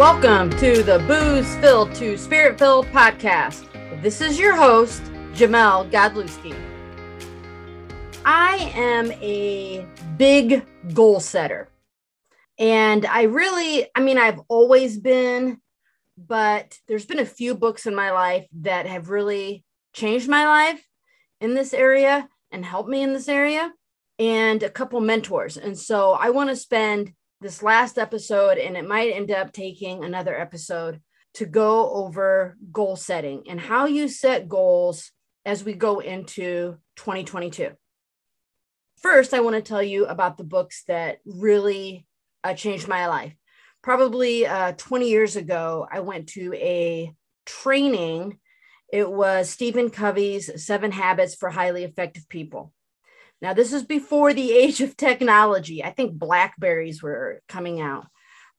Welcome 0.00 0.48
to 0.56 0.82
the 0.82 0.98
Booze 1.00 1.56
Filled 1.56 1.94
to 1.96 2.16
Spirit 2.16 2.58
Filled 2.58 2.86
podcast. 2.86 3.66
This 4.00 4.22
is 4.22 4.38
your 4.38 4.56
host, 4.56 5.02
Jamel 5.34 5.90
Godlewski. 5.90 6.56
I 8.24 8.72
am 8.74 9.12
a 9.12 9.86
big 10.16 10.64
goal 10.94 11.20
setter. 11.20 11.68
And 12.58 13.04
I 13.04 13.24
really, 13.24 13.88
I 13.94 14.00
mean, 14.00 14.16
I've 14.16 14.40
always 14.48 14.98
been, 14.98 15.60
but 16.16 16.78
there's 16.88 17.04
been 17.04 17.18
a 17.18 17.26
few 17.26 17.54
books 17.54 17.84
in 17.84 17.94
my 17.94 18.10
life 18.10 18.48
that 18.62 18.86
have 18.86 19.10
really 19.10 19.66
changed 19.92 20.30
my 20.30 20.46
life 20.46 20.82
in 21.42 21.52
this 21.52 21.74
area 21.74 22.26
and 22.50 22.64
helped 22.64 22.88
me 22.88 23.02
in 23.02 23.12
this 23.12 23.28
area, 23.28 23.70
and 24.18 24.62
a 24.62 24.70
couple 24.70 25.02
mentors. 25.02 25.58
And 25.58 25.78
so 25.78 26.12
I 26.12 26.30
want 26.30 26.48
to 26.48 26.56
spend 26.56 27.12
this 27.40 27.62
last 27.62 27.98
episode, 27.98 28.58
and 28.58 28.76
it 28.76 28.86
might 28.86 29.12
end 29.12 29.30
up 29.30 29.52
taking 29.52 30.04
another 30.04 30.38
episode 30.38 31.00
to 31.34 31.46
go 31.46 31.90
over 31.92 32.56
goal 32.72 32.96
setting 32.96 33.44
and 33.48 33.60
how 33.60 33.86
you 33.86 34.08
set 34.08 34.48
goals 34.48 35.10
as 35.44 35.64
we 35.64 35.72
go 35.72 36.00
into 36.00 36.76
2022. 36.96 37.70
First, 39.00 39.32
I 39.32 39.40
want 39.40 39.56
to 39.56 39.62
tell 39.62 39.82
you 39.82 40.06
about 40.06 40.36
the 40.36 40.44
books 40.44 40.84
that 40.88 41.18
really 41.24 42.06
uh, 42.44 42.54
changed 42.54 42.88
my 42.88 43.06
life. 43.06 43.34
Probably 43.82 44.46
uh, 44.46 44.72
20 44.72 45.08
years 45.08 45.36
ago, 45.36 45.86
I 45.90 46.00
went 46.00 46.28
to 46.30 46.52
a 46.54 47.14
training. 47.46 48.38
It 48.92 49.10
was 49.10 49.48
Stephen 49.48 49.88
Covey's 49.88 50.62
Seven 50.62 50.92
Habits 50.92 51.34
for 51.34 51.48
Highly 51.48 51.84
Effective 51.84 52.28
People. 52.28 52.74
Now, 53.42 53.54
this 53.54 53.72
is 53.72 53.82
before 53.82 54.32
the 54.34 54.52
age 54.52 54.80
of 54.80 54.96
technology. 54.96 55.82
I 55.82 55.90
think 55.90 56.12
Blackberries 56.12 57.02
were 57.02 57.40
coming 57.48 57.80
out. 57.80 58.06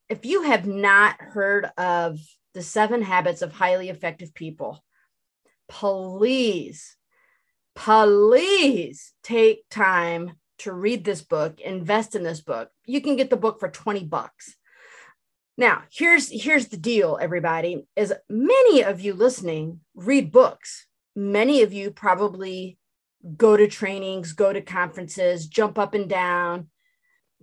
If 0.09 0.25
you 0.25 0.43
have 0.43 0.65
not 0.65 1.21
heard 1.21 1.69
of 1.77 2.19
the 2.53 2.63
seven 2.63 3.01
habits 3.01 3.41
of 3.41 3.51
highly 3.51 3.89
effective 3.89 4.33
people, 4.33 4.83
please, 5.69 6.97
please 7.75 9.13
take 9.23 9.69
time 9.69 10.33
to 10.59 10.73
read 10.73 11.03
this 11.03 11.21
book, 11.21 11.59
invest 11.61 12.15
in 12.15 12.23
this 12.23 12.41
book. 12.41 12.69
You 12.85 13.01
can 13.01 13.15
get 13.15 13.29
the 13.29 13.37
book 13.37 13.59
for 13.59 13.69
20 13.69 14.05
bucks. 14.05 14.55
Now, 15.57 15.83
here's 15.91 16.29
here's 16.29 16.69
the 16.69 16.77
deal 16.77 17.19
everybody 17.21 17.85
is 17.95 18.13
many 18.29 18.83
of 18.83 19.01
you 19.01 19.13
listening 19.13 19.81
read 19.95 20.31
books. 20.31 20.87
Many 21.15 21.61
of 21.61 21.73
you 21.73 21.91
probably 21.91 22.77
go 23.37 23.57
to 23.57 23.67
trainings, 23.67 24.33
go 24.33 24.51
to 24.51 24.61
conferences, 24.61 25.47
jump 25.47 25.77
up 25.77 25.93
and 25.93 26.09
down. 26.09 26.67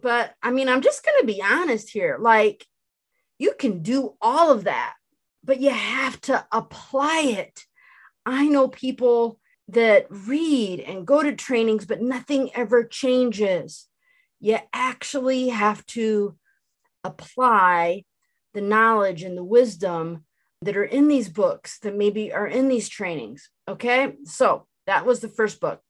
But 0.00 0.34
I 0.42 0.50
mean, 0.50 0.68
I'm 0.68 0.80
just 0.80 1.04
going 1.04 1.20
to 1.20 1.26
be 1.26 1.42
honest 1.42 1.90
here. 1.90 2.18
Like, 2.20 2.66
you 3.38 3.54
can 3.58 3.82
do 3.82 4.14
all 4.20 4.50
of 4.50 4.64
that, 4.64 4.94
but 5.44 5.60
you 5.60 5.70
have 5.70 6.20
to 6.22 6.46
apply 6.52 7.20
it. 7.20 7.64
I 8.26 8.46
know 8.46 8.68
people 8.68 9.40
that 9.68 10.06
read 10.10 10.80
and 10.80 11.06
go 11.06 11.22
to 11.22 11.34
trainings, 11.34 11.86
but 11.86 12.00
nothing 12.00 12.50
ever 12.54 12.84
changes. 12.84 13.86
You 14.40 14.58
actually 14.72 15.48
have 15.48 15.84
to 15.86 16.36
apply 17.04 18.04
the 18.54 18.60
knowledge 18.60 19.22
and 19.22 19.36
the 19.36 19.44
wisdom 19.44 20.24
that 20.62 20.76
are 20.76 20.84
in 20.84 21.08
these 21.08 21.28
books 21.28 21.78
that 21.80 21.94
maybe 21.94 22.32
are 22.32 22.46
in 22.46 22.68
these 22.68 22.88
trainings. 22.88 23.50
Okay. 23.68 24.14
So, 24.24 24.66
that 24.88 25.04
was 25.04 25.20
the 25.20 25.28
first 25.28 25.60
book. 25.60 25.82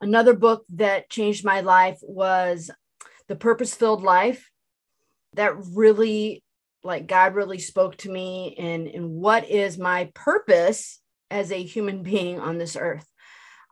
Another 0.00 0.34
book 0.34 0.64
that 0.74 1.08
changed 1.08 1.44
my 1.44 1.60
life 1.60 1.98
was 2.02 2.68
The 3.28 3.36
Purpose 3.36 3.74
Filled 3.74 4.02
Life. 4.02 4.50
That 5.34 5.54
really, 5.72 6.42
like, 6.82 7.06
God 7.06 7.36
really 7.36 7.60
spoke 7.60 7.96
to 7.98 8.10
me 8.10 8.56
and, 8.58 8.88
and 8.88 9.10
what 9.10 9.48
is 9.48 9.78
my 9.78 10.10
purpose 10.14 11.00
as 11.30 11.52
a 11.52 11.62
human 11.62 12.02
being 12.02 12.40
on 12.40 12.58
this 12.58 12.74
earth. 12.74 13.06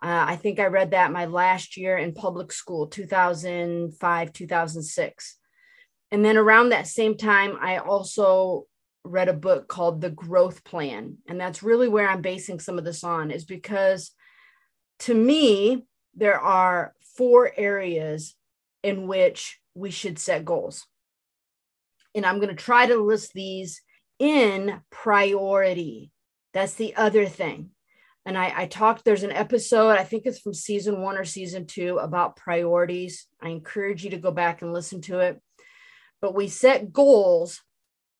Uh, 0.00 0.24
I 0.28 0.36
think 0.36 0.60
I 0.60 0.66
read 0.66 0.92
that 0.92 1.10
my 1.10 1.24
last 1.24 1.76
year 1.76 1.96
in 1.96 2.14
public 2.14 2.52
school, 2.52 2.86
2005, 2.86 4.32
2006. 4.32 5.38
And 6.12 6.24
then 6.24 6.36
around 6.36 6.68
that 6.68 6.86
same 6.86 7.16
time, 7.16 7.56
I 7.60 7.78
also 7.78 8.66
read 9.02 9.28
a 9.28 9.32
book 9.32 9.66
called 9.66 10.00
The 10.00 10.10
Growth 10.10 10.62
Plan. 10.62 11.16
And 11.26 11.40
that's 11.40 11.64
really 11.64 11.88
where 11.88 12.08
I'm 12.08 12.22
basing 12.22 12.60
some 12.60 12.78
of 12.78 12.84
this 12.84 13.02
on, 13.02 13.32
is 13.32 13.44
because 13.44 14.12
to 15.00 15.14
me, 15.14 15.86
there 16.14 16.38
are 16.38 16.94
four 17.16 17.50
areas 17.56 18.34
in 18.82 19.06
which 19.06 19.60
we 19.74 19.90
should 19.90 20.18
set 20.18 20.44
goals. 20.44 20.86
And 22.14 22.24
I'm 22.24 22.36
going 22.36 22.48
to 22.48 22.54
try 22.54 22.86
to 22.86 22.96
list 22.96 23.32
these 23.34 23.82
in 24.18 24.80
priority. 24.90 26.10
That's 26.54 26.74
the 26.74 26.96
other 26.96 27.26
thing. 27.26 27.70
And 28.24 28.36
I, 28.36 28.52
I 28.56 28.66
talked, 28.66 29.04
there's 29.04 29.22
an 29.22 29.32
episode, 29.32 29.90
I 29.90 30.02
think 30.02 30.24
it's 30.24 30.40
from 30.40 30.54
season 30.54 31.00
one 31.00 31.16
or 31.16 31.24
season 31.24 31.66
two 31.66 31.98
about 31.98 32.36
priorities. 32.36 33.26
I 33.40 33.50
encourage 33.50 34.02
you 34.02 34.10
to 34.10 34.16
go 34.16 34.32
back 34.32 34.62
and 34.62 34.72
listen 34.72 35.00
to 35.02 35.20
it. 35.20 35.40
But 36.20 36.34
we 36.34 36.48
set 36.48 36.92
goals 36.92 37.60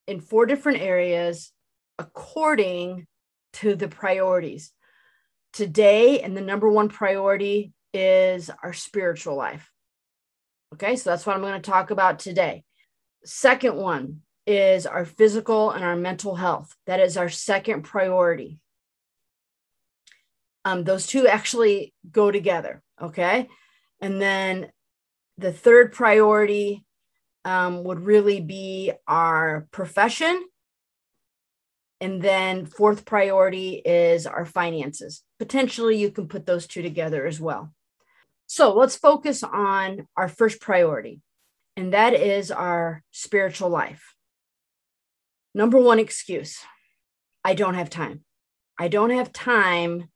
in 0.06 0.20
four 0.20 0.46
different 0.46 0.80
areas 0.80 1.50
according 1.98 3.06
to 3.54 3.74
the 3.74 3.88
priorities 3.88 4.72
today 5.56 6.20
and 6.20 6.36
the 6.36 6.42
number 6.42 6.68
one 6.68 6.90
priority 6.90 7.72
is 7.94 8.50
our 8.62 8.74
spiritual 8.74 9.36
life. 9.36 9.70
Okay, 10.74 10.96
so 10.96 11.08
that's 11.08 11.24
what 11.24 11.34
I'm 11.34 11.42
going 11.42 11.60
to 11.60 11.70
talk 11.70 11.90
about 11.90 12.18
today. 12.18 12.62
Second 13.24 13.76
one 13.76 14.20
is 14.46 14.86
our 14.86 15.06
physical 15.06 15.70
and 15.70 15.82
our 15.82 15.96
mental 15.96 16.34
health. 16.34 16.76
That 16.86 17.00
is 17.00 17.16
our 17.16 17.30
second 17.30 17.82
priority. 17.82 18.60
Um, 20.66 20.84
those 20.84 21.06
two 21.06 21.26
actually 21.26 21.94
go 22.10 22.30
together. 22.30 22.82
Okay. 23.00 23.48
And 24.00 24.20
then 24.20 24.70
the 25.38 25.52
third 25.52 25.92
priority 25.92 26.84
um, 27.46 27.82
would 27.84 28.00
really 28.00 28.40
be 28.40 28.92
our 29.08 29.68
profession 29.70 30.44
and 32.00 32.20
then 32.20 32.66
fourth 32.66 33.04
priority 33.04 33.74
is 33.84 34.26
our 34.26 34.44
finances. 34.44 35.22
Potentially, 35.38 35.96
you 35.96 36.10
can 36.10 36.28
put 36.28 36.46
those 36.46 36.66
two 36.66 36.82
together 36.82 37.26
as 37.26 37.40
well. 37.40 37.72
So 38.46 38.74
let's 38.74 38.96
focus 38.96 39.42
on 39.42 40.06
our 40.16 40.28
first 40.28 40.60
priority, 40.60 41.20
and 41.76 41.92
that 41.92 42.14
is 42.14 42.50
our 42.50 43.02
spiritual 43.10 43.70
life. 43.70 44.14
Number 45.54 45.78
one 45.78 45.98
excuse 45.98 46.60
I 47.44 47.54
don't 47.54 47.74
have 47.74 47.90
time. 47.90 48.24
I 48.78 48.88
don't 48.88 49.10
have 49.10 49.32
time 49.32 50.10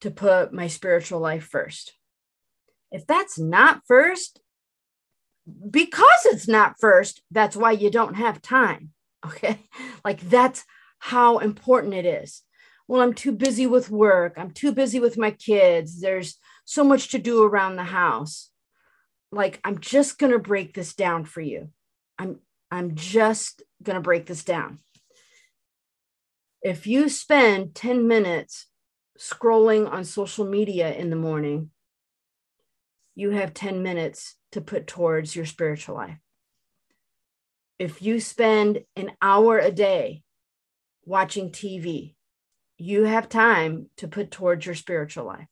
to 0.00 0.10
put 0.10 0.52
my 0.52 0.66
spiritual 0.66 1.20
life 1.20 1.44
first. 1.44 1.92
If 2.90 3.06
that's 3.06 3.38
not 3.38 3.82
first, 3.86 4.40
because 5.70 6.20
it's 6.24 6.48
not 6.48 6.76
first, 6.80 7.22
that's 7.30 7.56
why 7.56 7.72
you 7.72 7.90
don't 7.90 8.14
have 8.14 8.40
time. 8.42 8.90
Okay. 9.26 9.58
Like 10.04 10.20
that's 10.20 10.64
how 10.98 11.38
important 11.38 11.94
it 11.94 12.06
is. 12.06 12.42
Well, 12.88 13.02
I'm 13.02 13.14
too 13.14 13.32
busy 13.32 13.66
with 13.66 13.90
work. 13.90 14.34
I'm 14.36 14.52
too 14.52 14.72
busy 14.72 15.00
with 15.00 15.18
my 15.18 15.30
kids. 15.30 16.00
There's 16.00 16.38
so 16.64 16.84
much 16.84 17.08
to 17.08 17.18
do 17.18 17.42
around 17.42 17.76
the 17.76 17.84
house. 17.84 18.50
Like 19.32 19.60
I'm 19.64 19.80
just 19.80 20.18
going 20.18 20.32
to 20.32 20.38
break 20.38 20.74
this 20.74 20.94
down 20.94 21.24
for 21.24 21.40
you. 21.40 21.70
I'm 22.18 22.40
I'm 22.70 22.94
just 22.94 23.62
going 23.82 23.94
to 23.94 24.02
break 24.02 24.26
this 24.26 24.44
down. 24.44 24.80
If 26.62 26.86
you 26.86 27.08
spend 27.08 27.74
10 27.74 28.08
minutes 28.08 28.66
scrolling 29.18 29.90
on 29.90 30.04
social 30.04 30.44
media 30.44 30.92
in 30.92 31.10
the 31.10 31.16
morning, 31.16 31.70
you 33.14 33.30
have 33.30 33.54
10 33.54 33.82
minutes 33.82 34.34
to 34.52 34.60
put 34.60 34.86
towards 34.86 35.36
your 35.36 35.46
spiritual 35.46 35.94
life. 35.94 36.18
If 37.78 38.02
you 38.02 38.20
spend 38.20 38.80
an 38.96 39.12
hour 39.22 39.58
a 39.58 39.70
day 39.70 40.22
watching 41.06 41.50
TV. 41.50 42.14
You 42.76 43.04
have 43.04 43.28
time 43.28 43.88
to 43.96 44.08
put 44.08 44.30
towards 44.30 44.66
your 44.66 44.74
spiritual 44.74 45.24
life. 45.24 45.46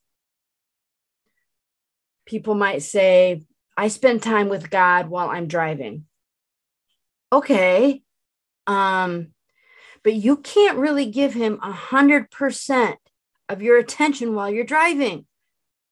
People 2.25 2.53
might 2.53 2.83
say, 2.83 3.41
I 3.77 3.87
spend 3.87 4.21
time 4.21 4.49
with 4.49 4.69
God 4.69 5.09
while 5.09 5.29
I'm 5.29 5.47
driving. 5.47 6.05
Okay. 7.31 8.03
Um, 8.67 9.29
but 10.03 10.13
you 10.13 10.37
can't 10.37 10.77
really 10.77 11.07
give 11.07 11.33
him 11.33 11.59
a 11.63 11.71
hundred 11.71 12.29
percent 12.29 12.97
of 13.49 13.61
your 13.61 13.77
attention 13.77 14.35
while 14.35 14.49
you're 14.49 14.63
driving 14.63 15.25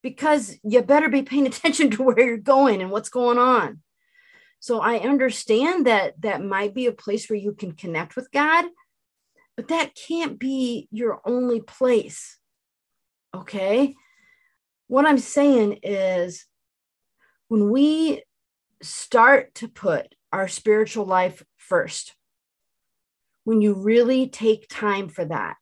because 0.02 0.56
you 0.62 0.82
better 0.82 1.08
be 1.08 1.22
paying 1.22 1.46
attention 1.48 1.90
to 1.90 2.02
where 2.02 2.20
you're 2.20 2.36
going 2.36 2.80
and 2.80 2.90
what's 2.90 3.08
going 3.08 3.38
on. 3.38 3.80
So 4.60 4.80
I 4.80 4.98
understand 5.00 5.86
that 5.86 6.20
that 6.22 6.42
might 6.42 6.74
be 6.74 6.86
a 6.86 6.92
place 6.92 7.28
where 7.28 7.38
you 7.38 7.52
can 7.52 7.72
connect 7.72 8.16
with 8.16 8.30
God, 8.32 8.64
but 9.56 9.68
that 9.68 9.94
can't 9.94 10.38
be 10.38 10.88
your 10.90 11.20
only 11.24 11.60
place. 11.60 12.38
Okay. 13.34 13.94
What 14.86 15.06
I'm 15.06 15.18
saying 15.18 15.80
is 15.82 16.46
when 17.48 17.70
we 17.70 18.22
start 18.82 19.54
to 19.56 19.68
put 19.68 20.14
our 20.32 20.48
spiritual 20.48 21.06
life 21.06 21.42
first, 21.56 22.14
when 23.44 23.60
you 23.60 23.74
really 23.74 24.28
take 24.28 24.68
time 24.68 25.08
for 25.08 25.24
that, 25.24 25.56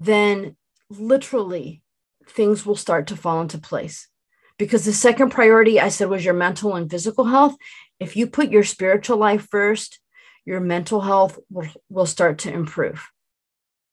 then 0.00 0.56
literally 0.88 1.82
things 2.28 2.64
will 2.64 2.76
start 2.76 3.06
to 3.08 3.16
fall 3.16 3.40
into 3.40 3.58
place. 3.58 4.08
Because 4.56 4.84
the 4.84 4.92
second 4.92 5.30
priority 5.30 5.80
I 5.80 5.88
said 5.88 6.08
was 6.08 6.24
your 6.24 6.34
mental 6.34 6.74
and 6.76 6.88
physical 6.88 7.24
health. 7.24 7.56
If 7.98 8.16
you 8.16 8.28
put 8.28 8.50
your 8.50 8.62
spiritual 8.62 9.16
life 9.16 9.48
first, 9.50 9.98
your 10.44 10.60
mental 10.60 11.00
health 11.00 11.38
will, 11.50 11.68
will 11.88 12.06
start 12.06 12.38
to 12.38 12.52
improve. 12.52 13.08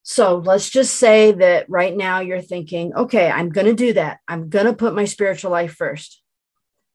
So 0.03 0.37
let's 0.37 0.69
just 0.69 0.95
say 0.95 1.31
that 1.31 1.69
right 1.69 1.95
now 1.95 2.19
you're 2.19 2.41
thinking, 2.41 2.93
okay, 2.93 3.29
I'm 3.29 3.49
going 3.49 3.67
to 3.67 3.73
do 3.73 3.93
that. 3.93 4.19
I'm 4.27 4.49
going 4.49 4.65
to 4.65 4.73
put 4.73 4.95
my 4.95 5.05
spiritual 5.05 5.51
life 5.51 5.73
first. 5.73 6.21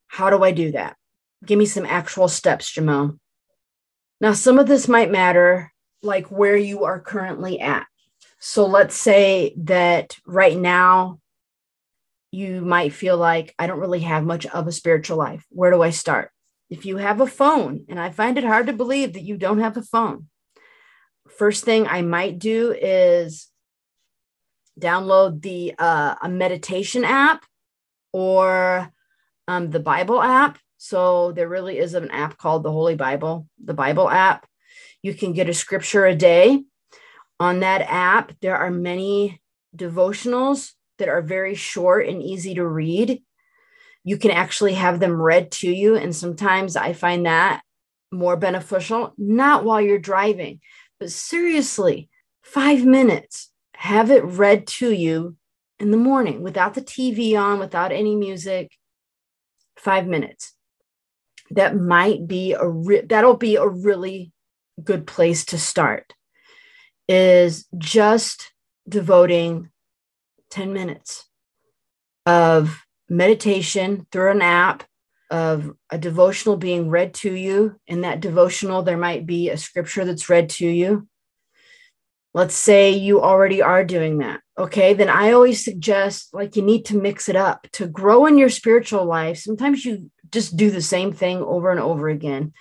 How 0.08 0.30
do 0.30 0.42
I 0.42 0.50
do 0.50 0.72
that? 0.72 0.96
Give 1.44 1.58
me 1.58 1.66
some 1.66 1.86
actual 1.86 2.28
steps, 2.28 2.72
Jamel. 2.72 3.18
Now, 4.20 4.32
some 4.32 4.58
of 4.58 4.66
this 4.66 4.88
might 4.88 5.10
matter, 5.10 5.72
like 6.02 6.30
where 6.30 6.56
you 6.56 6.84
are 6.84 7.00
currently 7.00 7.60
at. 7.60 7.86
So 8.38 8.66
let's 8.66 8.96
say 8.96 9.54
that 9.58 10.16
right 10.26 10.56
now 10.56 11.20
you 12.32 12.60
might 12.60 12.92
feel 12.92 13.16
like 13.16 13.54
I 13.58 13.66
don't 13.66 13.80
really 13.80 14.00
have 14.00 14.24
much 14.24 14.46
of 14.46 14.66
a 14.66 14.72
spiritual 14.72 15.16
life. 15.16 15.44
Where 15.50 15.70
do 15.70 15.82
I 15.82 15.90
start? 15.90 16.30
If 16.68 16.84
you 16.84 16.96
have 16.96 17.20
a 17.20 17.26
phone, 17.26 17.84
and 17.88 18.00
I 18.00 18.10
find 18.10 18.38
it 18.38 18.44
hard 18.44 18.66
to 18.66 18.72
believe 18.72 19.12
that 19.12 19.22
you 19.22 19.36
don't 19.36 19.60
have 19.60 19.76
a 19.76 19.82
phone, 19.82 20.28
first 21.28 21.64
thing 21.64 21.86
I 21.86 22.02
might 22.02 22.38
do 22.38 22.72
is 22.72 23.48
download 24.80 25.42
the 25.42 25.74
uh, 25.78 26.16
a 26.22 26.28
meditation 26.28 27.04
app 27.04 27.44
or 28.12 28.92
um, 29.48 29.70
the 29.70 29.80
Bible 29.80 30.20
app. 30.20 30.58
So 30.78 31.32
there 31.32 31.48
really 31.48 31.78
is 31.78 31.94
an 31.94 32.10
app 32.10 32.36
called 32.36 32.62
the 32.62 32.72
Holy 32.72 32.96
Bible, 32.96 33.48
the 33.62 33.74
Bible 33.74 34.10
app. 34.10 34.46
You 35.02 35.14
can 35.14 35.32
get 35.32 35.48
a 35.48 35.54
scripture 35.54 36.04
a 36.04 36.14
day. 36.14 36.64
On 37.38 37.60
that 37.60 37.82
app, 37.82 38.32
there 38.40 38.56
are 38.56 38.70
many 38.70 39.40
devotionals 39.76 40.72
that 40.98 41.08
are 41.08 41.22
very 41.22 41.54
short 41.54 42.08
and 42.08 42.22
easy 42.22 42.54
to 42.54 42.66
read. 42.66 43.22
You 44.06 44.16
can 44.16 44.30
actually 44.30 44.74
have 44.74 45.00
them 45.00 45.20
read 45.20 45.50
to 45.50 45.68
you. 45.68 45.96
And 45.96 46.14
sometimes 46.14 46.76
I 46.76 46.92
find 46.92 47.26
that 47.26 47.62
more 48.12 48.36
beneficial, 48.36 49.12
not 49.18 49.64
while 49.64 49.80
you're 49.80 49.98
driving, 49.98 50.60
but 51.00 51.10
seriously, 51.10 52.08
five 52.40 52.84
minutes, 52.84 53.50
have 53.74 54.12
it 54.12 54.24
read 54.24 54.68
to 54.68 54.92
you 54.92 55.36
in 55.80 55.90
the 55.90 55.96
morning 55.96 56.42
without 56.42 56.74
the 56.74 56.82
TV 56.82 57.36
on, 57.36 57.58
without 57.58 57.90
any 57.90 58.14
music. 58.14 58.70
Five 59.76 60.06
minutes. 60.06 60.54
That 61.50 61.76
might 61.76 62.28
be 62.28 62.52
a 62.52 62.66
re- 62.66 63.04
that'll 63.04 63.36
be 63.36 63.56
a 63.56 63.66
really 63.66 64.32
good 64.82 65.04
place 65.04 65.44
to 65.46 65.58
start. 65.58 66.12
Is 67.08 67.66
just 67.76 68.52
devoting 68.88 69.70
10 70.50 70.72
minutes 70.72 71.28
of 72.24 72.85
meditation 73.08 74.06
through 74.10 74.32
an 74.32 74.42
app 74.42 74.84
of 75.30 75.72
a 75.90 75.98
devotional 75.98 76.56
being 76.56 76.88
read 76.88 77.14
to 77.14 77.32
you. 77.32 77.76
In 77.86 78.02
that 78.02 78.20
devotional, 78.20 78.82
there 78.82 78.96
might 78.96 79.26
be 79.26 79.50
a 79.50 79.56
scripture 79.56 80.04
that's 80.04 80.28
read 80.28 80.50
to 80.50 80.66
you. 80.66 81.08
Let's 82.34 82.54
say 82.54 82.90
you 82.90 83.22
already 83.22 83.62
are 83.62 83.84
doing 83.84 84.18
that. 84.18 84.40
Okay, 84.58 84.94
then 84.94 85.08
I 85.08 85.32
always 85.32 85.64
suggest 85.64 86.34
like 86.34 86.54
you 86.56 86.62
need 86.62 86.84
to 86.86 86.96
mix 86.96 87.28
it 87.28 87.36
up 87.36 87.66
to 87.72 87.86
grow 87.86 88.26
in 88.26 88.38
your 88.38 88.50
spiritual 88.50 89.04
life. 89.04 89.38
Sometimes 89.38 89.84
you 89.84 90.10
just 90.30 90.56
do 90.56 90.70
the 90.70 90.82
same 90.82 91.12
thing 91.12 91.38
over 91.38 91.70
and 91.70 91.80
over 91.80 92.08
again, 92.08 92.52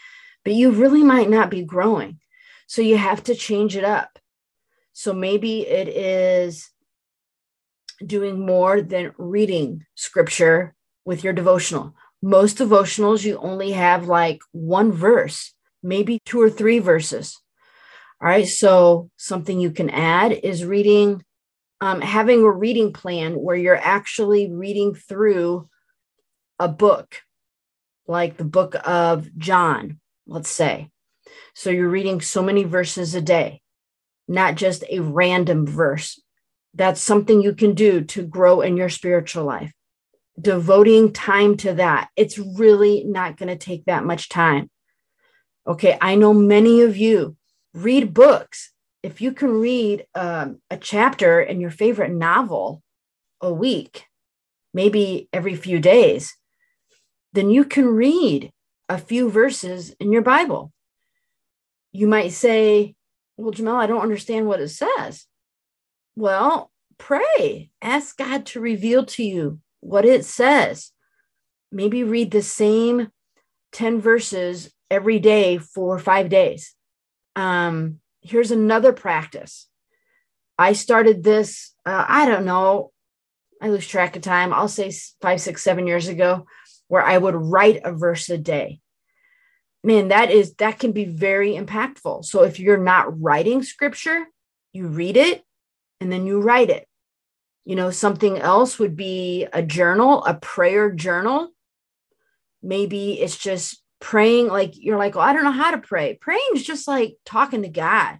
but 0.43 0.53
you 0.53 0.71
really 0.71 1.03
might 1.03 1.29
not 1.29 1.49
be 1.49 1.63
growing. 1.63 2.19
So 2.67 2.81
you 2.81 2.97
have 2.97 3.23
to 3.25 3.35
change 3.35 3.75
it 3.75 3.83
up. 3.83 4.17
So 4.93 5.13
maybe 5.13 5.67
it 5.67 5.89
is 5.89 6.69
doing 8.05 8.45
more 8.45 8.81
than 8.81 9.13
reading 9.17 9.85
scripture 9.95 10.73
with 11.05 11.23
your 11.23 11.33
devotional 11.33 11.95
most 12.25 12.57
devotionals, 12.57 13.23
you 13.23 13.37
only 13.37 13.71
have 13.71 14.07
like 14.07 14.41
one 14.51 14.91
verse, 14.91 15.53
maybe 15.83 16.19
two 16.25 16.41
or 16.41 16.49
three 16.49 16.79
verses. 16.79 17.39
All 18.19 18.27
right. 18.27 18.47
So, 18.47 19.11
something 19.15 19.59
you 19.59 19.71
can 19.71 19.91
add 19.91 20.31
is 20.31 20.65
reading, 20.65 21.23
um, 21.81 22.01
having 22.01 22.41
a 22.41 22.49
reading 22.49 22.93
plan 22.93 23.35
where 23.35 23.55
you're 23.55 23.75
actually 23.75 24.51
reading 24.51 24.95
through 24.95 25.69
a 26.57 26.67
book, 26.67 27.21
like 28.07 28.37
the 28.37 28.45
book 28.45 28.75
of 28.83 29.29
John, 29.37 29.99
let's 30.25 30.49
say. 30.49 30.89
So, 31.53 31.69
you're 31.69 31.89
reading 31.89 32.21
so 32.21 32.41
many 32.41 32.63
verses 32.63 33.13
a 33.13 33.21
day, 33.21 33.61
not 34.27 34.55
just 34.55 34.83
a 34.89 34.99
random 34.99 35.67
verse. 35.67 36.19
That's 36.75 37.01
something 37.01 37.41
you 37.41 37.55
can 37.55 37.73
do 37.73 38.01
to 38.01 38.23
grow 38.23 38.61
in 38.61 38.77
your 38.77 38.89
spiritual 38.89 39.45
life 39.45 39.73
devoting 40.39 41.13
time 41.13 41.57
to 41.57 41.73
that. 41.75 42.09
It's 42.15 42.37
really 42.37 43.03
not 43.05 43.37
going 43.37 43.49
to 43.49 43.55
take 43.55 43.85
that 43.85 44.03
much 44.03 44.29
time. 44.29 44.69
Okay, 45.67 45.97
I 46.01 46.15
know 46.15 46.33
many 46.33 46.81
of 46.81 46.97
you 46.97 47.37
read 47.73 48.13
books. 48.13 48.71
If 49.01 49.21
you 49.21 49.31
can 49.31 49.49
read 49.59 50.05
um, 50.13 50.59
a 50.69 50.77
chapter 50.77 51.39
in 51.41 51.59
your 51.59 51.71
favorite 51.71 52.11
novel 52.11 52.81
a 53.41 53.51
week, 53.53 54.05
maybe 54.73 55.29
every 55.31 55.55
few 55.55 55.79
days, 55.79 56.35
then 57.33 57.49
you 57.49 57.65
can 57.65 57.87
read 57.87 58.51
a 58.89 58.97
few 58.97 59.29
verses 59.29 59.91
in 59.99 60.11
your 60.11 60.21
Bible. 60.21 60.71
You 61.91 62.07
might 62.07 62.31
say, 62.31 62.95
Well, 63.37 63.53
Jamel, 63.53 63.75
I 63.75 63.87
don't 63.87 64.01
understand 64.01 64.47
what 64.47 64.59
it 64.59 64.69
says. 64.69 65.25
Well, 66.15 66.71
pray, 66.97 67.69
ask 67.81 68.17
God 68.17 68.45
to 68.47 68.61
reveal 68.61 69.05
to 69.05 69.23
you 69.23 69.59
what 69.81 70.05
it 70.05 70.25
says. 70.25 70.91
Maybe 71.71 72.03
read 72.03 72.31
the 72.31 72.41
same 72.41 73.09
10 73.73 73.99
verses 73.99 74.73
every 74.89 75.19
day 75.19 75.57
for 75.57 75.99
five 75.99 76.29
days. 76.29 76.73
Um, 77.35 77.99
here's 78.21 78.51
another 78.51 78.93
practice. 78.93 79.67
I 80.57 80.71
started 80.71 81.21
this, 81.21 81.73
uh, 81.85 82.05
I 82.07 82.25
don't 82.25 82.45
know, 82.45 82.91
I 83.61 83.69
lose 83.69 83.87
track 83.87 84.15
of 84.15 84.21
time. 84.21 84.53
I'll 84.53 84.69
say 84.69 84.93
five, 85.21 85.41
six, 85.41 85.63
seven 85.63 85.85
years 85.85 86.07
ago, 86.07 86.45
where 86.87 87.03
I 87.03 87.17
would 87.17 87.35
write 87.35 87.81
a 87.83 87.91
verse 87.91 88.29
a 88.29 88.37
day. 88.37 88.79
Man, 89.83 90.09
that 90.09 90.31
is 90.31 90.55
that 90.55 90.79
can 90.79 90.93
be 90.93 91.05
very 91.05 91.53
impactful. 91.55 92.25
So 92.25 92.43
if 92.43 92.59
you're 92.59 92.77
not 92.77 93.21
writing 93.21 93.63
scripture, 93.63 94.25
you 94.71 94.87
read 94.87 95.17
it 95.17 95.43
and 95.99 96.11
then 96.11 96.25
you 96.25 96.41
write 96.41 96.69
it. 96.69 96.87
You 97.63 97.75
know, 97.75 97.89
something 97.89 98.37
else 98.37 98.77
would 98.77 98.95
be 98.95 99.47
a 99.51 99.63
journal, 99.63 100.23
a 100.25 100.35
prayer 100.35 100.91
journal. 100.91 101.49
Maybe 102.61 103.19
it's 103.19 103.37
just 103.37 103.81
praying, 103.99 104.47
like 104.47 104.73
you're 104.75 104.99
like, 104.99 105.15
oh, 105.15 105.21
I 105.21 105.33
don't 105.33 105.43
know 105.43 105.51
how 105.51 105.71
to 105.71 105.79
pray. 105.79 106.17
Praying 106.19 106.47
is 106.53 106.63
just 106.63 106.87
like 106.87 107.17
talking 107.25 107.63
to 107.63 107.69
God. 107.69 108.19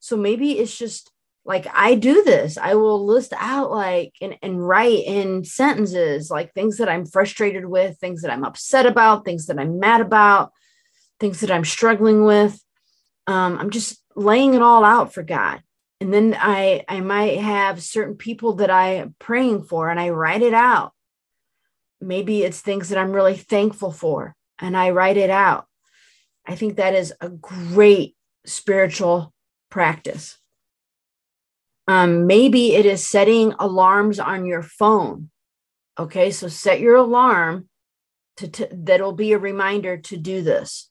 So 0.00 0.16
maybe 0.16 0.58
it's 0.58 0.76
just 0.76 1.10
like 1.44 1.66
I 1.74 1.94
do 1.96 2.22
this. 2.22 2.56
I 2.56 2.74
will 2.74 3.04
list 3.04 3.32
out 3.36 3.70
like 3.70 4.14
and, 4.20 4.36
and 4.42 4.66
write 4.66 5.04
in 5.04 5.44
sentences 5.44 6.30
like 6.30 6.52
things 6.52 6.78
that 6.78 6.88
I'm 6.88 7.06
frustrated 7.06 7.66
with, 7.66 7.98
things 7.98 8.22
that 8.22 8.30
I'm 8.30 8.44
upset 8.44 8.86
about, 8.86 9.24
things 9.24 9.46
that 9.46 9.58
I'm 9.58 9.78
mad 9.80 10.00
about, 10.00 10.52
things 11.20 11.40
that 11.40 11.50
I'm 11.50 11.64
struggling 11.64 12.24
with. 12.24 12.62
Um, 13.26 13.58
I'm 13.58 13.70
just 13.70 14.02
laying 14.14 14.54
it 14.54 14.62
all 14.62 14.84
out 14.84 15.12
for 15.12 15.22
God 15.22 15.60
and 16.00 16.12
then 16.12 16.36
i 16.38 16.84
i 16.88 17.00
might 17.00 17.38
have 17.38 17.82
certain 17.82 18.16
people 18.16 18.54
that 18.54 18.70
i 18.70 18.94
am 18.94 19.14
praying 19.18 19.62
for 19.62 19.90
and 19.90 20.00
i 20.00 20.08
write 20.10 20.42
it 20.42 20.54
out. 20.54 20.92
Maybe 22.00 22.42
it's 22.42 22.60
things 22.60 22.88
that 22.88 22.98
i'm 22.98 23.12
really 23.12 23.36
thankful 23.36 23.92
for 23.92 24.34
and 24.58 24.76
i 24.76 24.90
write 24.90 25.16
it 25.16 25.30
out. 25.30 25.66
I 26.46 26.54
think 26.54 26.76
that 26.76 26.94
is 26.94 27.12
a 27.20 27.28
great 27.28 28.16
spiritual 28.46 29.32
practice. 29.70 30.38
Um, 31.86 32.26
maybe 32.26 32.74
it 32.74 32.86
is 32.86 33.06
setting 33.06 33.54
alarms 33.58 34.20
on 34.20 34.46
your 34.46 34.62
phone. 34.62 35.30
Okay 35.98 36.30
so 36.30 36.48
set 36.48 36.80
your 36.80 36.96
alarm 36.96 37.68
to, 38.36 38.46
to 38.48 38.68
that'll 38.72 39.12
be 39.12 39.32
a 39.32 39.38
reminder 39.38 39.96
to 39.96 40.16
do 40.16 40.42
this. 40.42 40.90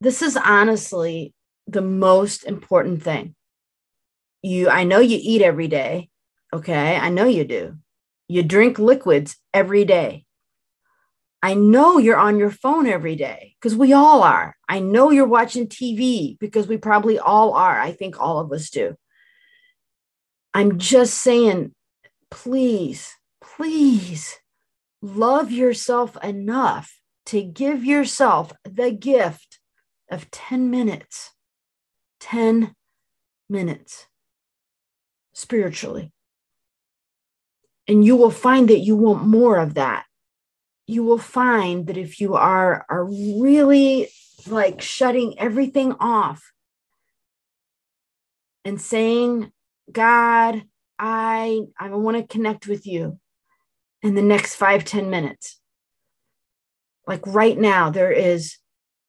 This 0.00 0.22
is 0.22 0.36
honestly 0.36 1.34
the 1.66 1.82
most 1.82 2.44
important 2.44 3.02
thing 3.02 3.34
you 4.42 4.68
i 4.68 4.84
know 4.84 4.98
you 4.98 5.18
eat 5.20 5.42
every 5.42 5.68
day 5.68 6.08
okay? 6.52 6.96
I 6.96 7.08
know 7.08 7.26
you 7.26 7.44
do. 7.44 7.76
You 8.28 8.42
drink 8.42 8.78
liquids 8.78 9.36
every 9.52 9.84
day. 9.84 10.24
I 11.42 11.54
know 11.54 11.98
you're 11.98 12.16
on 12.16 12.38
your 12.38 12.50
phone 12.50 12.86
every 12.86 13.14
day 13.14 13.54
because 13.60 13.76
we 13.76 13.92
all 13.92 14.22
are. 14.22 14.56
I 14.68 14.80
know 14.80 15.10
you're 15.10 15.26
watching 15.26 15.68
tv 15.68 16.38
because 16.38 16.66
we 16.66 16.76
probably 16.76 17.18
all 17.18 17.52
are. 17.54 17.78
I 17.78 17.92
think 17.92 18.20
all 18.20 18.40
of 18.40 18.52
us 18.52 18.70
do. 18.70 18.96
I'm 20.52 20.78
just 20.78 21.14
saying 21.14 21.74
please 22.30 23.14
please 23.40 24.36
love 25.00 25.52
yourself 25.52 26.16
enough 26.24 26.98
to 27.26 27.42
give 27.42 27.84
yourself 27.84 28.52
the 28.64 28.90
gift 28.90 29.60
of 30.10 30.30
10 30.30 30.70
minutes. 30.70 31.30
10 32.20 32.74
minutes 33.48 34.08
spiritually. 35.38 36.12
And 37.86 38.04
you 38.04 38.16
will 38.16 38.32
find 38.32 38.68
that 38.68 38.80
you 38.80 38.96
want 38.96 39.24
more 39.24 39.56
of 39.56 39.74
that. 39.74 40.04
You 40.86 41.04
will 41.04 41.18
find 41.18 41.86
that 41.86 41.96
if 41.96 42.20
you 42.20 42.34
are, 42.34 42.84
are 42.88 43.04
really 43.04 44.08
like 44.46 44.82
shutting 44.82 45.38
everything 45.38 45.94
off 46.00 46.42
and 48.64 48.80
saying, 48.80 49.52
God, 49.90 50.64
I, 50.98 51.60
I 51.78 51.90
want 51.90 52.16
to 52.16 52.26
connect 52.26 52.66
with 52.66 52.86
you 52.86 53.20
in 54.02 54.16
the 54.16 54.22
next 54.22 54.56
five 54.56 54.84
ten 54.84 55.08
minutes. 55.08 55.60
Like 57.06 57.26
right 57.26 57.56
now, 57.56 57.90
there 57.90 58.12
is 58.12 58.56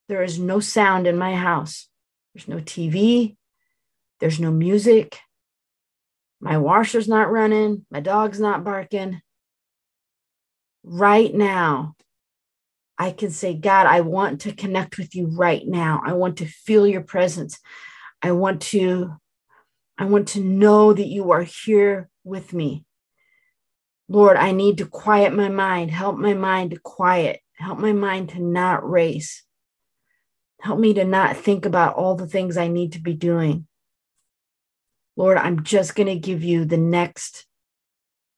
there 0.07 0.23
is 0.23 0.39
no 0.39 0.59
sound 0.59 1.05
in 1.05 1.17
my 1.17 1.35
house. 1.35 1.87
There's 2.33 2.47
no 2.47 2.57
TV. 2.57 3.35
There's 4.19 4.39
no 4.39 4.51
music. 4.51 5.19
My 6.41 6.57
washer's 6.57 7.07
not 7.07 7.31
running. 7.31 7.85
My 7.91 7.99
dog's 7.99 8.39
not 8.39 8.63
barking. 8.63 9.21
Right 10.83 11.33
now, 11.33 11.95
I 12.97 13.11
can 13.11 13.31
say, 13.31 13.53
God, 13.53 13.85
I 13.85 14.01
want 14.01 14.41
to 14.41 14.53
connect 14.53 14.97
with 14.97 15.15
you 15.15 15.27
right 15.27 15.65
now. 15.65 16.01
I 16.05 16.13
want 16.13 16.37
to 16.37 16.45
feel 16.45 16.87
your 16.87 17.01
presence. 17.01 17.59
I 18.21 18.31
want 18.31 18.61
to 18.63 19.13
I 19.97 20.05
want 20.05 20.29
to 20.29 20.39
know 20.39 20.93
that 20.93 21.07
you 21.07 21.31
are 21.31 21.43
here 21.43 22.09
with 22.23 22.53
me. 22.53 22.85
Lord, 24.07 24.37
I 24.37 24.53
need 24.53 24.77
to 24.77 24.85
quiet 24.85 25.33
my 25.33 25.49
mind. 25.49 25.91
Help 25.91 26.17
my 26.17 26.33
mind 26.33 26.71
to 26.71 26.79
quiet. 26.79 27.41
Help 27.55 27.79
my 27.79 27.91
mind 27.91 28.29
to 28.29 28.39
not 28.41 28.89
race. 28.89 29.43
Help 30.61 30.79
me 30.79 30.93
to 30.93 31.03
not 31.03 31.37
think 31.37 31.65
about 31.65 31.95
all 31.95 32.15
the 32.15 32.27
things 32.27 32.55
I 32.55 32.69
need 32.69 32.93
to 32.93 33.01
be 33.01 33.13
doing. 33.13 33.67
Lord, 35.19 35.37
I'm 35.37 35.63
just 35.63 35.93
going 35.93 36.07
to 36.07 36.17
give 36.17 36.43
you 36.43 36.65
the 36.65 36.77
next 36.77 37.45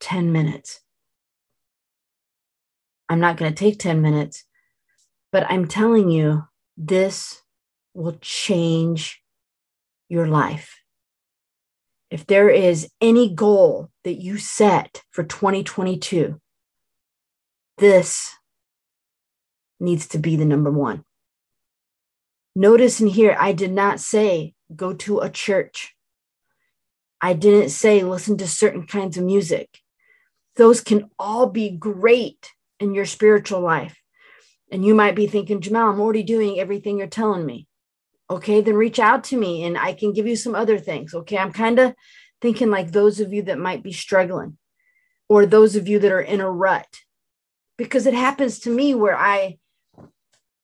10 0.02 0.34
minutes. 0.34 0.82
I'm 3.08 3.22
not 3.22 3.38
going 3.38 3.54
to 3.54 3.58
take 3.58 3.80
10 3.80 4.02
minutes, 4.02 4.44
but 5.32 5.50
I'm 5.50 5.70
telling 5.70 6.10
you, 6.10 6.44
this 6.76 7.42
will 7.94 8.18
change 8.20 9.22
your 10.10 10.28
life 10.28 10.82
if 12.12 12.28
there 12.28 12.50
is 12.50 12.90
any 13.00 13.34
goal 13.34 13.90
that 14.04 14.22
you 14.22 14.38
set 14.38 15.02
for 15.12 15.24
2022, 15.24 16.40
this 17.78 18.36
needs 19.80 20.08
to 20.10 20.20
be 20.20 20.36
the 20.36 20.46
number 20.46 20.70
one. 20.70 21.06
Notice 22.54 23.00
in 23.00 23.08
here, 23.08 23.36
I 23.40 23.54
did 23.54 23.72
not 23.72 24.02
say 24.02 24.54
go 24.76 24.94
to 24.94 25.20
a 25.20 25.30
church. 25.30 25.96
I 27.22 27.34
didn't 27.34 27.70
say 27.70 28.04
listen 28.04 28.38
to 28.38 28.48
certain 28.48 28.88
kinds 28.88 29.18
of 29.18 29.24
music. 29.24 29.80
Those 30.56 30.82
can 30.82 31.10
all 31.20 31.48
be 31.48 31.70
great 31.70 32.52
in 32.80 32.94
your 32.94 33.06
spiritual 33.06 33.62
life. 33.62 33.98
And 34.72 34.84
you 34.84 34.96
might 34.96 35.16
be 35.16 35.28
thinking, 35.28 35.62
Jamel, 35.62 35.92
I'm 35.94 36.02
already 36.02 36.24
doing 36.24 36.60
everything 36.60 36.98
you're 36.98 37.08
telling 37.08 37.46
me 37.46 37.68
okay 38.32 38.62
then 38.62 38.76
reach 38.76 38.98
out 38.98 39.26
to 39.26 39.38
me 39.38 39.64
and 39.64 39.78
i 39.78 39.92
can 39.94 40.14
give 40.14 40.26
you 40.26 40.36
some 40.36 40.56
other 40.56 40.80
things 40.80 41.14
okay 41.14 41.38
i'm 41.38 41.52
kind 41.52 41.78
of 41.78 41.94
thinking 42.40 42.72
like 42.72 42.92
those 42.92 43.20
of 43.20 43.34
you 43.34 43.44
that 43.44 43.60
might 43.60 43.84
be 43.84 43.92
struggling 43.92 44.58
or 45.28 45.46
those 45.46 45.76
of 45.76 45.88
you 45.88 46.00
that 46.00 46.12
are 46.12 46.22
in 46.22 46.40
a 46.40 46.50
rut 46.50 46.88
because 47.78 48.06
it 48.06 48.14
happens 48.14 48.60
to 48.60 48.70
me 48.70 48.96
where 48.96 49.18
i 49.18 49.58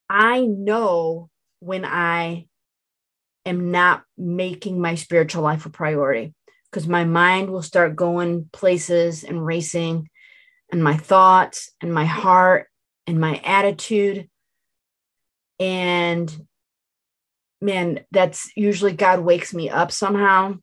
i 0.10 0.42
know 0.42 1.30
when 1.60 1.84
i 1.84 2.48
am 3.46 3.70
not 3.72 4.04
making 4.18 4.80
my 4.80 4.96
spiritual 4.96 5.44
life 5.44 5.66
a 5.66 5.70
priority 5.70 6.34
because 6.72 6.88
my 6.88 7.04
mind 7.04 7.50
will 7.50 7.62
start 7.62 7.96
going 7.96 8.50
places 8.52 9.24
and 9.24 9.46
racing 9.46 10.10
and 10.72 10.84
my 10.84 10.98
thoughts 10.98 11.72
and 11.82 11.94
my 11.94 12.06
heart 12.06 12.68
and 13.06 13.20
my 13.20 13.42
attitude 13.44 14.30
and 15.60 16.46
man, 17.62 18.02
that's 18.12 18.52
usually 18.56 18.94
God 18.94 19.22
wakes 19.22 19.54
me 19.54 19.70
up 19.70 19.92
somehow. 19.92 20.56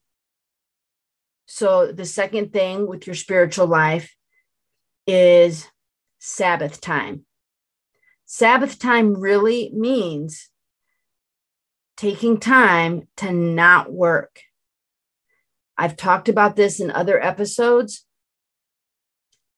So 1.47 1.93
the 1.93 2.05
second 2.05 2.53
thing 2.53 2.87
with 2.87 3.07
your 3.07 3.17
spiritual 3.17 3.67
life 3.67 4.15
is 5.07 5.69
Sabbath 6.19 6.81
time. 6.81 7.27
Sabbath 8.25 8.79
time 8.79 9.15
really 9.15 9.71
means 9.75 10.49
taking 11.97 12.39
time 12.39 13.09
to 13.17 13.31
not 13.33 13.93
work. 13.93 14.41
I've 15.77 15.97
talked 15.97 16.29
about 16.29 16.57
this 16.57 16.81
in 16.81 16.91
other 16.91 17.23
episodes, 17.23 18.07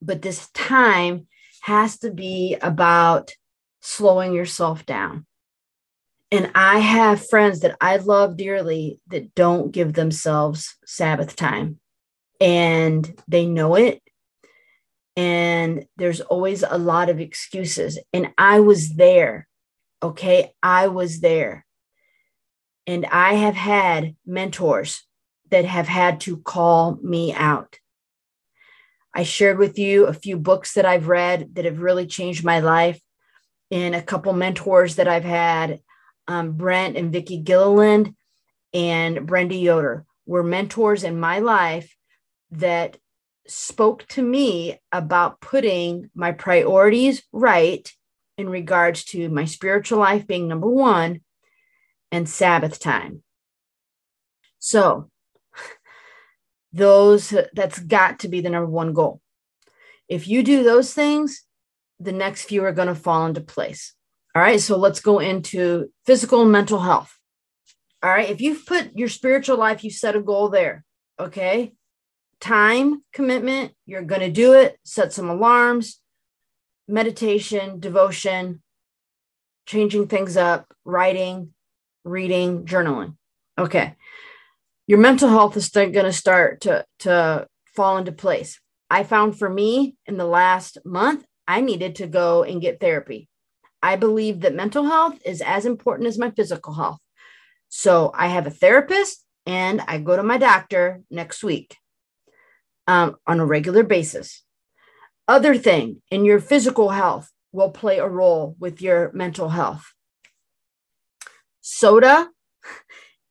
but 0.00 0.22
this 0.22 0.48
time 0.50 1.26
has 1.62 1.98
to 1.98 2.10
be 2.10 2.56
about 2.60 3.32
slowing 3.80 4.32
yourself 4.32 4.86
down. 4.86 5.26
And 6.32 6.50
I 6.54 6.78
have 6.78 7.28
friends 7.28 7.60
that 7.60 7.76
I 7.80 7.96
love 7.96 8.36
dearly 8.36 9.00
that 9.08 9.34
don't 9.34 9.70
give 9.70 9.92
themselves 9.92 10.76
Sabbath 10.84 11.36
time 11.36 11.78
and 12.40 13.22
they 13.28 13.46
know 13.46 13.76
it. 13.76 14.02
And 15.16 15.86
there's 15.96 16.20
always 16.20 16.62
a 16.62 16.78
lot 16.78 17.08
of 17.08 17.20
excuses. 17.20 17.98
And 18.12 18.32
I 18.36 18.60
was 18.60 18.94
there. 18.96 19.48
Okay. 20.02 20.52
I 20.62 20.88
was 20.88 21.20
there. 21.20 21.64
And 22.86 23.06
I 23.06 23.34
have 23.34 23.54
had 23.54 24.14
mentors 24.26 25.02
that 25.50 25.64
have 25.64 25.88
had 25.88 26.20
to 26.22 26.38
call 26.38 26.98
me 27.02 27.32
out. 27.32 27.78
I 29.14 29.22
shared 29.22 29.58
with 29.58 29.78
you 29.78 30.06
a 30.06 30.12
few 30.12 30.36
books 30.36 30.74
that 30.74 30.84
I've 30.84 31.08
read 31.08 31.54
that 31.54 31.64
have 31.64 31.80
really 31.80 32.06
changed 32.06 32.44
my 32.44 32.60
life 32.60 33.00
and 33.70 33.94
a 33.94 34.02
couple 34.02 34.32
mentors 34.32 34.96
that 34.96 35.08
I've 35.08 35.24
had 35.24 35.80
um, 36.28 36.52
Brent 36.52 36.96
and 36.96 37.12
Vicki 37.12 37.38
Gilliland 37.38 38.14
and 38.74 39.26
Brenda 39.26 39.54
Yoder 39.54 40.04
were 40.26 40.42
mentors 40.42 41.04
in 41.04 41.18
my 41.18 41.38
life 41.38 41.96
that 42.50 42.98
spoke 43.46 44.06
to 44.08 44.22
me 44.22 44.78
about 44.92 45.40
putting 45.40 46.10
my 46.14 46.32
priorities 46.32 47.22
right 47.32 47.90
in 48.36 48.48
regards 48.48 49.04
to 49.04 49.28
my 49.28 49.44
spiritual 49.44 49.98
life 49.98 50.26
being 50.26 50.48
number 50.48 50.68
one 50.68 51.20
and 52.12 52.28
Sabbath 52.28 52.78
time. 52.80 53.22
So, 54.58 55.10
those 56.76 57.34
that's 57.54 57.78
got 57.78 58.20
to 58.20 58.28
be 58.28 58.40
the 58.40 58.50
number 58.50 58.70
one 58.70 58.92
goal. 58.92 59.20
If 60.08 60.28
you 60.28 60.42
do 60.42 60.62
those 60.62 60.92
things, 60.92 61.42
the 61.98 62.12
next 62.12 62.44
few 62.44 62.62
are 62.64 62.72
going 62.72 62.88
to 62.88 62.94
fall 62.94 63.26
into 63.26 63.40
place. 63.40 63.94
All 64.34 64.42
right, 64.42 64.60
so 64.60 64.76
let's 64.76 65.00
go 65.00 65.18
into 65.18 65.90
physical 66.04 66.42
and 66.42 66.52
mental 66.52 66.80
health. 66.80 67.16
All 68.02 68.10
right, 68.10 68.28
if 68.28 68.40
you've 68.40 68.66
put 68.66 68.90
your 68.94 69.08
spiritual 69.08 69.56
life, 69.56 69.82
you 69.82 69.90
set 69.90 70.14
a 70.14 70.20
goal 70.20 70.50
there. 70.50 70.84
Okay, 71.18 71.72
time 72.40 73.02
commitment, 73.14 73.72
you're 73.86 74.02
going 74.02 74.20
to 74.20 74.30
do 74.30 74.52
it, 74.52 74.78
set 74.84 75.12
some 75.12 75.30
alarms, 75.30 76.00
meditation, 76.86 77.80
devotion, 77.80 78.62
changing 79.64 80.08
things 80.08 80.36
up, 80.36 80.66
writing, 80.84 81.54
reading, 82.04 82.66
journaling. 82.66 83.16
Okay, 83.58 83.94
your 84.86 84.98
mental 84.98 85.28
health 85.28 85.56
is 85.56 85.68
going 85.68 85.92
to 85.92 86.12
start 86.12 86.60
to, 86.62 86.84
to 87.00 87.46
fall 87.74 87.98
into 87.98 88.12
place. 88.12 88.60
I 88.88 89.02
found 89.02 89.38
for 89.38 89.48
me 89.48 89.96
in 90.06 90.16
the 90.16 90.26
last 90.26 90.78
month, 90.84 91.24
I 91.48 91.60
needed 91.60 91.96
to 91.96 92.06
go 92.06 92.44
and 92.44 92.60
get 92.60 92.80
therapy. 92.80 93.28
I 93.82 93.96
believe 93.96 94.40
that 94.40 94.54
mental 94.54 94.84
health 94.84 95.18
is 95.24 95.40
as 95.40 95.66
important 95.66 96.08
as 96.08 96.18
my 96.18 96.30
physical 96.30 96.74
health. 96.74 96.98
So 97.68 98.10
I 98.14 98.28
have 98.28 98.46
a 98.46 98.50
therapist 98.50 99.24
and 99.44 99.80
I 99.86 99.98
go 99.98 100.16
to 100.16 100.22
my 100.22 100.38
doctor 100.38 101.02
next 101.10 101.42
week 101.42 101.76
um, 102.86 103.16
on 103.26 103.40
a 103.40 103.46
regular 103.46 103.82
basis. 103.82 104.42
Other 105.28 105.56
thing 105.56 106.02
in 106.10 106.24
your 106.24 106.40
physical 106.40 106.90
health 106.90 107.30
will 107.52 107.70
play 107.70 107.98
a 107.98 108.08
role 108.08 108.56
with 108.58 108.80
your 108.80 109.10
mental 109.12 109.48
health. 109.48 109.84
Soda 111.60 112.28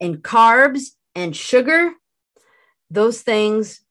and 0.02 0.22
carbs 0.22 0.92
and 1.16 1.36
sugar, 1.36 1.94
those 2.90 3.22
things 3.22 3.82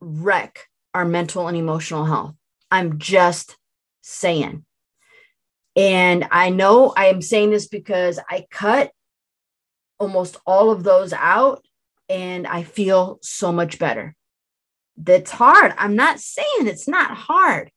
wreck 0.00 0.68
our 0.94 1.04
mental 1.04 1.48
and 1.48 1.56
emotional 1.56 2.04
health. 2.04 2.34
I'm 2.70 2.98
just 2.98 3.56
saying. 4.02 4.64
And 5.76 6.26
I 6.30 6.50
know 6.50 6.92
I 6.96 7.06
am 7.06 7.22
saying 7.22 7.50
this 7.50 7.68
because 7.68 8.18
I 8.28 8.46
cut 8.50 8.92
almost 9.98 10.38
all 10.46 10.70
of 10.70 10.82
those 10.82 11.12
out 11.12 11.64
and 12.08 12.46
I 12.46 12.64
feel 12.64 13.18
so 13.22 13.52
much 13.52 13.78
better. 13.78 14.16
That's 14.96 15.30
hard. 15.30 15.74
I'm 15.78 15.96
not 15.96 16.20
saying 16.20 16.66
it's 16.66 16.88
not 16.88 17.16
hard, 17.16 17.70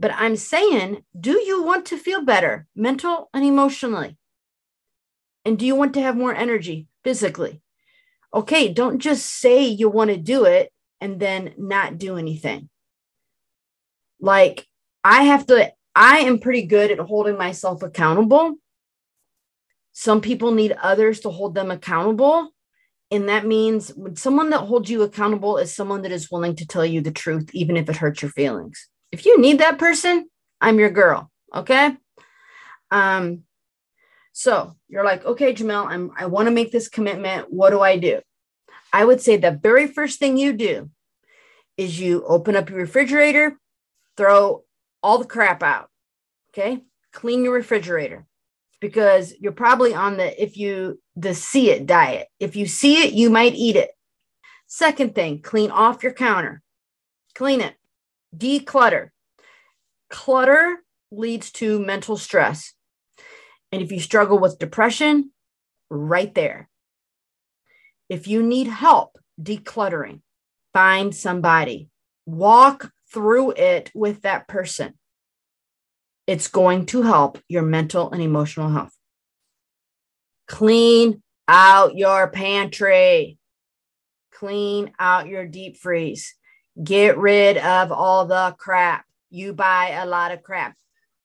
but 0.00 0.12
I'm 0.14 0.36
saying, 0.36 1.04
do 1.18 1.40
you 1.40 1.62
want 1.62 1.86
to 1.86 1.96
feel 1.96 2.22
better, 2.22 2.66
mental 2.74 3.30
and 3.32 3.44
emotionally? 3.44 4.16
And 5.44 5.58
do 5.58 5.64
you 5.64 5.74
want 5.74 5.94
to 5.94 6.02
have 6.02 6.16
more 6.16 6.34
energy 6.34 6.88
physically? 7.04 7.62
Okay, 8.34 8.72
don't 8.72 8.98
just 8.98 9.26
say 9.26 9.64
you 9.64 9.88
want 9.88 10.10
to 10.10 10.16
do 10.16 10.44
it 10.44 10.72
and 11.00 11.20
then 11.20 11.54
not 11.58 11.98
do 11.98 12.16
anything. 12.16 12.68
Like, 14.20 14.66
I 15.04 15.24
have 15.24 15.46
to, 15.48 15.72
I 15.94 16.20
am 16.20 16.38
pretty 16.38 16.62
good 16.62 16.90
at 16.90 16.98
holding 16.98 17.36
myself 17.36 17.82
accountable. 17.82 18.54
Some 19.92 20.20
people 20.20 20.52
need 20.52 20.72
others 20.72 21.20
to 21.20 21.30
hold 21.30 21.54
them 21.54 21.70
accountable. 21.70 22.50
And 23.10 23.28
that 23.28 23.44
means 23.44 23.92
someone 24.14 24.48
that 24.50 24.60
holds 24.60 24.88
you 24.90 25.02
accountable 25.02 25.58
is 25.58 25.74
someone 25.74 26.00
that 26.02 26.12
is 26.12 26.30
willing 26.30 26.56
to 26.56 26.66
tell 26.66 26.86
you 26.86 27.02
the 27.02 27.10
truth, 27.10 27.50
even 27.52 27.76
if 27.76 27.90
it 27.90 27.96
hurts 27.96 28.22
your 28.22 28.30
feelings. 28.30 28.88
If 29.10 29.26
you 29.26 29.38
need 29.38 29.58
that 29.58 29.78
person, 29.78 30.30
I'm 30.62 30.78
your 30.78 30.88
girl. 30.88 31.30
Okay. 31.54 31.94
Um, 32.90 33.42
so 34.32 34.74
you're 34.88 35.04
like, 35.04 35.24
okay, 35.24 35.54
Jamel, 35.54 35.86
I'm 35.86 36.10
I 36.18 36.26
want 36.26 36.46
to 36.48 36.54
make 36.54 36.72
this 36.72 36.88
commitment. 36.88 37.52
What 37.52 37.70
do 37.70 37.80
I 37.80 37.98
do? 37.98 38.20
I 38.92 39.04
would 39.04 39.20
say 39.20 39.36
the 39.36 39.50
very 39.50 39.86
first 39.86 40.18
thing 40.18 40.36
you 40.36 40.52
do 40.52 40.90
is 41.76 42.00
you 42.00 42.24
open 42.26 42.56
up 42.56 42.68
your 42.68 42.78
refrigerator, 42.78 43.58
throw 44.16 44.64
all 45.02 45.18
the 45.18 45.24
crap 45.24 45.62
out. 45.62 45.88
Okay. 46.50 46.82
Clean 47.12 47.44
your 47.44 47.54
refrigerator 47.54 48.26
because 48.80 49.34
you're 49.38 49.52
probably 49.52 49.94
on 49.94 50.16
the 50.16 50.42
if 50.42 50.56
you 50.56 51.00
the 51.16 51.34
see 51.34 51.70
it 51.70 51.86
diet. 51.86 52.28
If 52.40 52.56
you 52.56 52.66
see 52.66 53.02
it, 53.02 53.12
you 53.12 53.30
might 53.30 53.54
eat 53.54 53.76
it. 53.76 53.90
Second 54.66 55.14
thing, 55.14 55.42
clean 55.42 55.70
off 55.70 56.02
your 56.02 56.14
counter. 56.14 56.62
Clean 57.34 57.60
it. 57.60 57.74
Declutter. 58.34 59.10
Clutter 60.08 60.78
leads 61.10 61.50
to 61.52 61.78
mental 61.78 62.16
stress. 62.16 62.72
And 63.72 63.80
if 63.80 63.90
you 63.90 64.00
struggle 64.00 64.38
with 64.38 64.58
depression, 64.58 65.32
right 65.92 66.34
there. 66.34 66.68
If 68.08 68.28
you 68.28 68.42
need 68.42 68.66
help 68.66 69.18
decluttering, 69.40 70.20
find 70.72 71.14
somebody, 71.14 71.88
walk 72.26 72.92
through 73.12 73.52
it 73.52 73.90
with 73.94 74.22
that 74.22 74.48
person. 74.48 74.94
It's 76.26 76.48
going 76.48 76.86
to 76.86 77.02
help 77.02 77.38
your 77.48 77.62
mental 77.62 78.10
and 78.10 78.22
emotional 78.22 78.70
health. 78.70 78.94
Clean 80.46 81.22
out 81.48 81.96
your 81.96 82.30
pantry, 82.30 83.38
clean 84.32 84.92
out 84.98 85.26
your 85.26 85.46
deep 85.46 85.76
freeze, 85.76 86.34
get 86.82 87.18
rid 87.18 87.56
of 87.58 87.92
all 87.92 88.26
the 88.26 88.54
crap. 88.58 89.04
You 89.30 89.52
buy 89.52 89.90
a 89.90 90.06
lot 90.06 90.32
of 90.32 90.42
crap. 90.42 90.76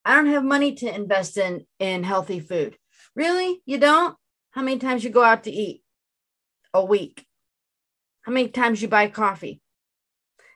I 0.08 0.16
don't 0.16 0.28
have 0.28 0.46
money 0.46 0.74
to 0.76 0.96
invest 0.96 1.36
in 1.36 1.66
in 1.80 2.06
healthy 2.06 2.40
food. 2.40 2.78
Really? 3.14 3.62
You 3.66 3.78
don't? 3.78 4.16
How 4.52 4.62
many 4.62 4.80
times 4.80 5.04
you 5.04 5.10
go 5.10 5.22
out 5.22 5.44
to 5.44 5.52
eat 5.52 5.84
a 6.74 6.84
week? 6.84 7.26
How 8.22 8.32
many 8.32 8.48
times 8.48 8.82
you 8.82 8.88
buy 8.88 9.10
coffee? 9.10 9.60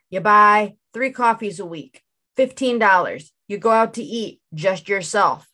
You 0.10 0.22
buy 0.22 0.76
three 0.94 1.12
coffees 1.12 1.60
a 1.60 1.66
week, 1.66 2.02
$15. 2.38 3.30
You 3.50 3.58
go 3.58 3.72
out 3.72 3.96
to 3.96 4.04
eat 4.04 4.40
just 4.54 4.88
yourself 4.88 5.46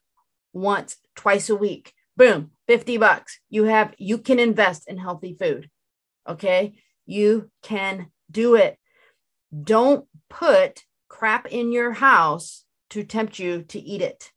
once, 0.53 0.97
twice 1.15 1.49
a 1.49 1.55
week. 1.55 1.91
Boom, 2.15 2.51
50 2.67 2.97
bucks. 2.97 3.39
You 3.49 3.63
have 3.63 3.95
you 3.97 4.19
can 4.19 4.37
invest 4.37 4.87
in 4.87 4.99
healthy 4.99 5.33
food. 5.33 5.71
Okay? 6.29 6.75
You 7.07 7.49
can 7.63 8.11
do 8.29 8.53
it. 8.53 8.77
Don't 9.51 10.05
put 10.29 10.83
crap 11.07 11.47
in 11.47 11.71
your 11.71 11.93
house 11.93 12.63
to 12.91 13.03
tempt 13.03 13.39
you 13.39 13.63
to 13.63 13.79
eat 13.79 14.01
it. 14.01 14.31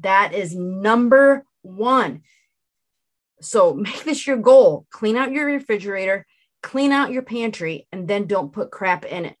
That 0.00 0.34
is 0.34 0.54
number 0.54 1.44
one. 1.62 2.22
So 3.40 3.74
make 3.74 4.04
this 4.04 4.26
your 4.26 4.36
goal. 4.36 4.86
Clean 4.90 5.16
out 5.16 5.32
your 5.32 5.46
refrigerator, 5.46 6.26
clean 6.62 6.92
out 6.92 7.12
your 7.12 7.22
pantry, 7.22 7.86
and 7.92 8.06
then 8.08 8.26
don't 8.26 8.52
put 8.52 8.70
crap 8.70 9.04
in 9.04 9.24
it. 9.24 9.36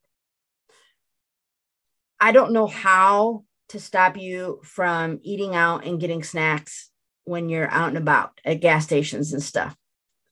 I 2.18 2.32
don't 2.32 2.52
know 2.52 2.66
how 2.66 3.44
to 3.68 3.80
stop 3.80 4.16
you 4.16 4.60
from 4.62 5.18
eating 5.22 5.54
out 5.54 5.84
and 5.84 6.00
getting 6.00 6.22
snacks 6.22 6.90
when 7.24 7.48
you're 7.48 7.70
out 7.70 7.88
and 7.88 7.98
about 7.98 8.40
at 8.44 8.60
gas 8.60 8.84
stations 8.84 9.32
and 9.32 9.42
stuff. 9.42 9.76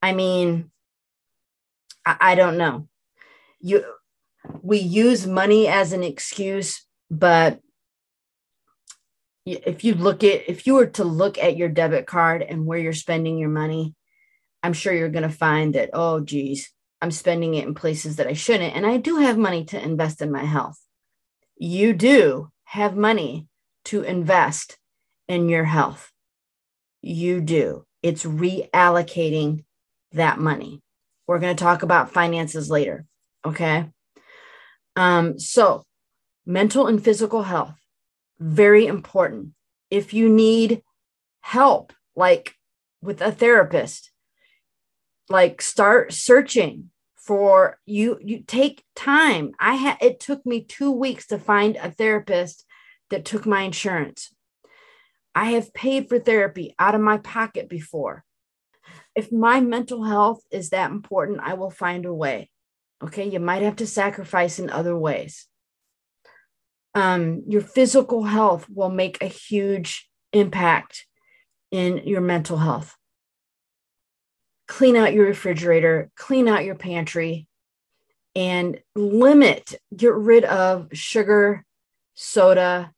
I 0.00 0.12
mean, 0.12 0.70
I, 2.06 2.16
I 2.20 2.34
don't 2.36 2.56
know. 2.56 2.88
You 3.60 3.84
we 4.62 4.78
use 4.78 5.26
money 5.26 5.66
as 5.68 5.92
an 5.92 6.02
excuse 6.02 6.86
but 7.10 7.60
if 9.46 9.84
you 9.84 9.94
look 9.94 10.24
at 10.24 10.48
if 10.48 10.66
you 10.66 10.74
were 10.74 10.86
to 10.86 11.04
look 11.04 11.38
at 11.38 11.56
your 11.56 11.68
debit 11.68 12.06
card 12.06 12.42
and 12.42 12.64
where 12.64 12.78
you're 12.78 12.92
spending 12.92 13.38
your 13.38 13.50
money 13.50 13.94
i'm 14.62 14.72
sure 14.72 14.92
you're 14.92 15.10
going 15.10 15.28
to 15.28 15.28
find 15.28 15.74
that 15.74 15.90
oh 15.92 16.20
geez 16.20 16.70
i'm 17.02 17.10
spending 17.10 17.54
it 17.54 17.66
in 17.66 17.74
places 17.74 18.16
that 18.16 18.26
i 18.26 18.32
shouldn't 18.32 18.74
and 18.74 18.86
i 18.86 18.96
do 18.96 19.16
have 19.16 19.36
money 19.36 19.64
to 19.64 19.82
invest 19.82 20.22
in 20.22 20.32
my 20.32 20.44
health. 20.44 20.78
You 21.56 21.92
do 21.92 22.48
have 22.64 22.96
money 22.96 23.46
to 23.86 24.02
invest 24.02 24.78
in 25.28 25.48
your 25.48 25.64
health. 25.64 26.10
You 27.00 27.40
do. 27.40 27.84
It's 28.02 28.24
reallocating 28.24 29.64
that 30.12 30.38
money. 30.38 30.82
We're 31.26 31.38
going 31.38 31.54
to 31.54 31.62
talk 31.62 31.82
about 31.82 32.12
finances 32.12 32.70
later 32.70 33.06
okay? 33.44 33.90
Um 34.96 35.38
so 35.38 35.84
mental 36.46 36.86
and 36.86 37.02
physical 37.02 37.42
health, 37.42 37.74
very 38.38 38.86
important. 38.86 39.50
If 39.90 40.12
you 40.12 40.28
need 40.28 40.82
help, 41.40 41.92
like 42.16 42.54
with 43.02 43.20
a 43.20 43.32
therapist, 43.32 44.10
like 45.28 45.62
start 45.62 46.12
searching 46.12 46.90
for 47.16 47.78
you 47.86 48.18
you 48.20 48.42
take 48.46 48.84
time. 48.94 49.52
I 49.58 49.74
had 49.74 49.96
it 50.02 50.20
took 50.20 50.44
me 50.44 50.62
2 50.62 50.90
weeks 50.90 51.26
to 51.28 51.38
find 51.38 51.76
a 51.76 51.90
therapist 51.90 52.64
that 53.10 53.24
took 53.24 53.46
my 53.46 53.62
insurance. 53.62 54.34
I 55.34 55.52
have 55.52 55.74
paid 55.74 56.08
for 56.08 56.18
therapy 56.18 56.74
out 56.78 56.94
of 56.94 57.00
my 57.00 57.18
pocket 57.18 57.68
before. 57.68 58.24
If 59.14 59.32
my 59.32 59.60
mental 59.60 60.04
health 60.04 60.42
is 60.50 60.70
that 60.70 60.90
important 60.90 61.40
i 61.40 61.54
will 61.54 61.70
find 61.70 62.04
a 62.04 62.14
way. 62.14 62.50
Okay? 63.02 63.28
You 63.28 63.40
might 63.40 63.62
have 63.62 63.76
to 63.76 63.86
sacrifice 63.86 64.58
in 64.58 64.68
other 64.68 64.96
ways 64.96 65.48
um, 66.94 67.42
your 67.48 67.60
physical 67.60 68.24
health 68.24 68.66
will 68.68 68.90
make 68.90 69.20
a 69.20 69.26
huge 69.26 70.08
impact 70.32 71.06
in 71.70 72.02
your 72.06 72.20
mental 72.20 72.58
health. 72.58 72.96
Clean 74.68 74.96
out 74.96 75.12
your 75.12 75.26
refrigerator, 75.26 76.10
clean 76.16 76.48
out 76.48 76.64
your 76.64 76.76
pantry, 76.76 77.46
and 78.34 78.78
limit, 78.94 79.74
get 79.94 80.14
rid 80.14 80.44
of 80.44 80.88
sugar, 80.92 81.64
soda, 82.14 82.92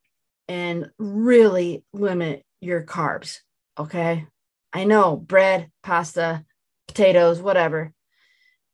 and 0.49 0.91
really 0.99 1.85
limit 1.93 2.45
your 2.61 2.83
carbs. 2.83 3.39
Okay. 3.79 4.27
I 4.73 4.85
know 4.85 5.17
bread, 5.17 5.71
pasta, 5.83 6.45
potatoes, 6.87 7.41
whatever. 7.41 7.93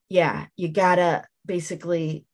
Yeah, 0.08 0.46
you 0.56 0.68
gotta 0.68 1.24
basically 1.46 2.24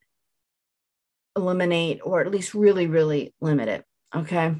eliminate 1.39 1.99
or 2.03 2.21
at 2.21 2.31
least 2.31 2.53
really, 2.53 2.87
really 2.87 3.33
limit 3.41 3.69
it. 3.69 3.85
Okay. 4.15 4.55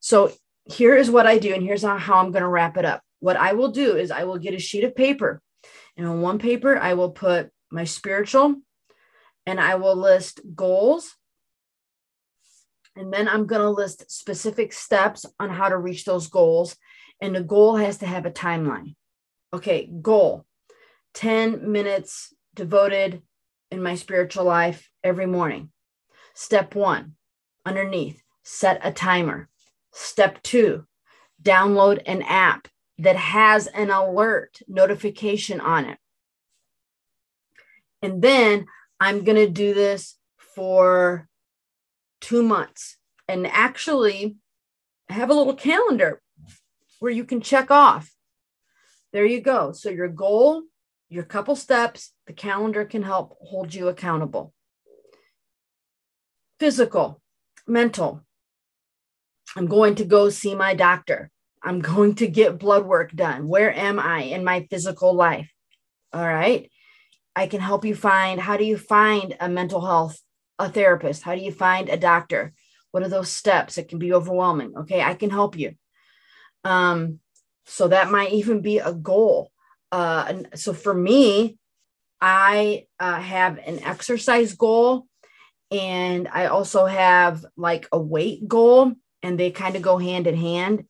So 0.00 0.32
here 0.64 0.96
is 0.96 1.10
what 1.10 1.26
I 1.26 1.38
do, 1.38 1.54
and 1.54 1.62
here's 1.62 1.82
how, 1.82 1.96
I'm 1.96 2.32
going 2.32 2.42
to 2.42 2.48
wrap 2.48 2.76
it 2.76 2.84
up. 2.84 3.02
What 3.20 3.36
I 3.36 3.52
will 3.52 3.68
do 3.68 3.96
is 3.96 4.10
I 4.10 4.24
will 4.24 4.38
get 4.38 4.54
a 4.54 4.58
sheet 4.58 4.84
of 4.84 4.96
paper, 4.96 5.40
and 5.96 6.06
on 6.06 6.20
one 6.20 6.38
paper, 6.38 6.76
I 6.76 6.94
will 6.94 7.10
put 7.10 7.50
my 7.70 7.84
spiritual 7.84 8.56
and 9.46 9.60
I 9.60 9.74
will 9.76 9.96
list 9.96 10.40
goals. 10.54 11.14
And 12.94 13.12
then 13.12 13.28
I'm 13.28 13.46
going 13.46 13.62
to 13.62 13.70
list 13.70 14.10
specific 14.10 14.72
steps 14.72 15.24
on 15.40 15.50
how 15.50 15.68
to 15.68 15.78
reach 15.78 16.04
those 16.04 16.28
goals. 16.28 16.76
And 17.20 17.34
the 17.34 17.42
goal 17.42 17.76
has 17.76 17.98
to 17.98 18.06
have 18.06 18.26
a 18.26 18.30
timeline. 18.30 18.94
Okay, 19.54 19.90
goal 20.00 20.44
10 21.14 21.70
minutes 21.70 22.32
devoted 22.54 23.22
in 23.70 23.82
my 23.82 23.94
spiritual 23.94 24.44
life 24.44 24.90
every 25.02 25.26
morning. 25.26 25.71
Step 26.34 26.74
one, 26.74 27.14
underneath, 27.64 28.22
set 28.42 28.80
a 28.82 28.92
timer. 28.92 29.48
Step 29.92 30.42
two, 30.42 30.86
download 31.42 32.00
an 32.06 32.22
app 32.22 32.68
that 32.98 33.16
has 33.16 33.66
an 33.68 33.90
alert 33.90 34.60
notification 34.66 35.60
on 35.60 35.84
it. 35.84 35.98
And 38.00 38.22
then 38.22 38.66
I'm 38.98 39.24
going 39.24 39.36
to 39.36 39.48
do 39.48 39.74
this 39.74 40.16
for 40.36 41.28
two 42.20 42.42
months 42.42 42.96
and 43.28 43.46
actually 43.46 44.36
have 45.08 45.30
a 45.30 45.34
little 45.34 45.54
calendar 45.54 46.22
where 47.00 47.12
you 47.12 47.24
can 47.24 47.40
check 47.40 47.70
off. 47.70 48.10
There 49.12 49.26
you 49.26 49.40
go. 49.40 49.72
So, 49.72 49.90
your 49.90 50.08
goal, 50.08 50.62
your 51.10 51.24
couple 51.24 51.54
steps, 51.54 52.12
the 52.26 52.32
calendar 52.32 52.84
can 52.84 53.02
help 53.02 53.36
hold 53.40 53.74
you 53.74 53.88
accountable 53.88 54.54
physical, 56.62 57.20
mental. 57.66 58.24
I'm 59.56 59.66
going 59.66 59.96
to 59.96 60.04
go 60.04 60.30
see 60.30 60.54
my 60.54 60.74
doctor. 60.74 61.28
I'm 61.60 61.80
going 61.92 62.14
to 62.16 62.28
get 62.28 62.60
blood 62.60 62.86
work 62.86 63.10
done. 63.10 63.48
Where 63.48 63.76
am 63.76 63.98
I 63.98 64.20
in 64.34 64.44
my 64.44 64.68
physical 64.70 65.12
life? 65.12 65.50
All 66.12 66.24
right. 66.24 66.70
I 67.34 67.48
can 67.48 67.60
help 67.60 67.84
you 67.84 67.96
find 67.96 68.40
how 68.40 68.56
do 68.56 68.64
you 68.64 68.78
find 68.78 69.36
a 69.40 69.48
mental 69.48 69.84
health 69.84 70.20
a 70.56 70.68
therapist? 70.68 71.24
How 71.24 71.34
do 71.34 71.40
you 71.40 71.50
find 71.50 71.88
a 71.88 71.96
doctor? 71.96 72.52
What 72.92 73.02
are 73.02 73.08
those 73.08 73.30
steps? 73.30 73.76
It 73.76 73.88
can 73.88 73.98
be 73.98 74.12
overwhelming. 74.12 74.76
Okay, 74.82 75.02
I 75.02 75.14
can 75.14 75.30
help 75.30 75.58
you. 75.58 75.72
Um, 76.62 77.18
so 77.66 77.88
that 77.88 78.12
might 78.12 78.34
even 78.34 78.60
be 78.60 78.78
a 78.78 78.92
goal. 78.92 79.50
Uh, 79.90 80.44
so 80.54 80.72
for 80.72 80.94
me, 80.94 81.58
I 82.20 82.86
uh, 83.00 83.18
have 83.18 83.58
an 83.58 83.82
exercise 83.82 84.54
goal 84.54 85.08
and 85.72 86.28
I 86.28 86.46
also 86.46 86.86
have 86.86 87.44
like 87.56 87.88
a 87.90 87.98
weight 87.98 88.46
goal, 88.46 88.92
and 89.22 89.40
they 89.40 89.50
kind 89.50 89.74
of 89.74 89.82
go 89.82 89.98
hand 89.98 90.26
in 90.26 90.36
hand. 90.36 90.84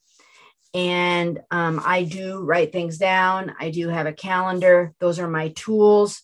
And 0.74 1.40
um, 1.50 1.80
I 1.84 2.02
do 2.04 2.40
write 2.40 2.72
things 2.72 2.98
down. 2.98 3.54
I 3.60 3.70
do 3.70 3.88
have 3.88 4.06
a 4.06 4.12
calendar. 4.12 4.94
Those 5.00 5.18
are 5.18 5.28
my 5.28 5.48
tools. 5.50 6.22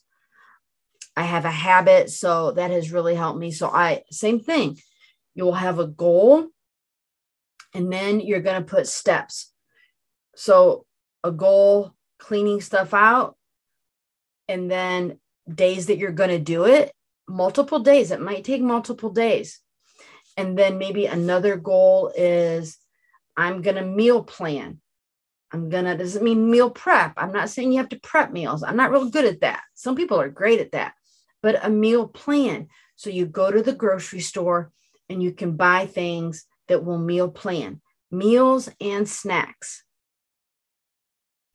I 1.17 1.23
have 1.23 1.45
a 1.45 1.51
habit. 1.51 2.11
So 2.11 2.53
that 2.53 2.71
has 2.71 2.91
really 2.91 3.15
helped 3.15 3.39
me. 3.39 3.51
So 3.51 3.69
I, 3.69 4.05
same 4.11 4.41
thing, 4.41 4.79
you 5.35 5.45
will 5.45 5.53
have 5.53 5.79
a 5.79 5.87
goal 5.87 6.49
and 7.75 7.93
then 7.93 8.21
you're 8.21 8.41
going 8.41 8.63
to 8.63 8.69
put 8.69 8.87
steps. 8.87 9.53
So 10.35 10.87
a 11.23 11.31
goal, 11.31 11.93
cleaning 12.19 12.61
stuff 12.61 12.95
out, 12.95 13.37
and 14.49 14.71
then 14.71 15.19
days 15.53 15.87
that 15.87 15.99
you're 15.99 16.13
going 16.13 16.31
to 16.31 16.39
do 16.39 16.65
it, 16.65 16.93
multiple 17.29 17.81
days. 17.81 18.11
It 18.11 18.21
might 18.21 18.45
take 18.45 18.63
multiple 18.63 19.11
days. 19.11 19.61
And 20.37 20.59
then 20.59 20.79
maybe 20.79 21.07
another 21.07 21.57
goal 21.57 22.13
is 22.17 22.79
I'm 23.37 23.63
going 23.63 23.77
to 23.77 23.85
meal 23.85 24.23
plan. 24.23 24.81
I'm 25.53 25.69
going 25.71 25.85
to, 25.85 25.97
doesn't 25.97 26.23
mean 26.23 26.51
meal 26.51 26.71
prep? 26.71 27.15
I'm 27.17 27.33
not 27.33 27.49
saying 27.49 27.73
you 27.73 27.79
have 27.79 27.89
to 27.91 28.01
prep 28.01 28.33
meals. 28.33 28.63
I'm 28.63 28.77
not 28.77 28.91
real 28.91 29.09
good 29.09 29.25
at 29.25 29.41
that. 29.41 29.63
Some 29.75 29.97
people 29.97 30.21
are 30.21 30.29
great 30.29 30.61
at 30.61 30.73
that 30.73 30.93
but 31.43 31.65
a 31.65 31.71
meal 31.71 32.07
plan. 32.07 32.69
So 32.97 33.11
you 33.11 33.27
go 33.27 33.51
to 33.51 33.63
the 33.63 33.73
grocery 33.73 34.21
store 34.21 34.73
and 35.09 35.23
you 35.23 35.33
can 35.33 35.57
buy 35.57 35.87
things 35.87 36.45
that 36.69 36.85
will 36.85 36.99
meal 36.99 37.31
plan, 37.31 37.81
meals 38.11 38.69
and 38.81 39.09
snacks. 39.09 39.85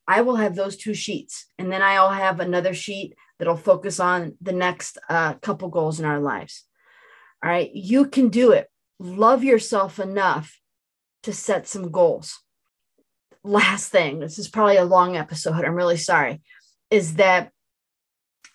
I 0.07 0.21
will 0.21 0.36
have 0.36 0.55
those 0.55 0.77
two 0.77 0.93
sheets. 0.93 1.45
And 1.57 1.71
then 1.71 1.81
I'll 1.81 2.09
have 2.09 2.39
another 2.39 2.73
sheet 2.73 3.15
that'll 3.43 3.58
focus 3.58 3.99
on 3.99 4.38
the 4.39 4.53
next 4.53 4.97
uh, 5.10 5.34
couple 5.34 5.67
goals 5.67 5.99
in 5.99 6.06
our 6.06 6.21
lives. 6.21 6.63
All 7.43 7.51
right. 7.51 7.69
You 7.73 8.06
can 8.06 8.29
do 8.29 8.51
it. 8.51 8.69
Love 8.99 9.43
yourself 9.43 9.99
enough 9.99 10.62
to 11.23 11.34
set 11.34 11.67
some 11.67 11.91
goals. 11.91 12.39
Last 13.43 13.89
thing, 13.89 14.19
this 14.19 14.39
is 14.39 14.47
probably 14.47 14.77
a 14.77 14.86
long 14.86 15.17
episode. 15.17 15.65
I'm 15.65 15.75
really 15.75 15.97
sorry, 15.97 16.41
is 16.89 17.15
that 17.15 17.51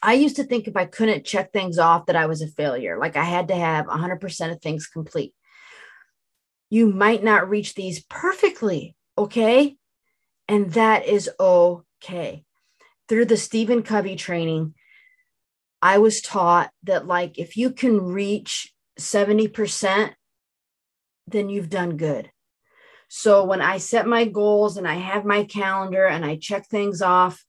I 0.03 0.14
used 0.14 0.37
to 0.37 0.44
think 0.44 0.66
if 0.66 0.74
I 0.74 0.87
couldn't 0.87 1.27
check 1.27 1.53
things 1.53 1.79
off 1.79 2.07
that 2.07 2.16
I 2.16 2.24
was 2.24 2.40
a 2.40 2.48
failure, 2.48 2.98
like 2.98 3.14
I 3.14 3.24
had 3.24 3.48
to 3.48 3.55
have 3.55 3.85
100% 3.85 4.53
of 4.53 4.62
things 4.62 4.87
complete. 4.87 5.35
You 6.70 6.87
might 6.87 7.22
not 7.22 7.51
reach 7.51 7.74
these 7.74 8.03
perfectly, 8.05 8.96
okay? 9.18 9.77
And 10.48 10.72
that 10.72 11.05
is 11.05 11.29
okay. 11.38 12.44
Through 13.07 13.27
the 13.27 13.37
Stephen 13.37 13.83
Covey 13.83 14.16
training, 14.16 14.74
I 15.81 15.99
was 15.99 16.21
taught 16.21 16.71
that 16.85 17.07
like 17.07 17.38
if 17.38 17.57
you 17.57 17.71
can 17.71 18.01
reach 18.01 18.73
70%, 18.99 20.12
then 21.27 21.49
you've 21.49 21.71
done 21.71 21.97
good. 21.97 22.31
So 23.09 23.45
when 23.45 23.62
I 23.62 23.79
set 23.79 24.07
my 24.07 24.25
goals 24.25 24.77
and 24.77 24.87
I 24.87 24.95
have 24.95 25.25
my 25.25 25.45
calendar 25.45 26.05
and 26.05 26.25
I 26.25 26.37
check 26.37 26.67
things 26.67 27.01
off, 27.01 27.45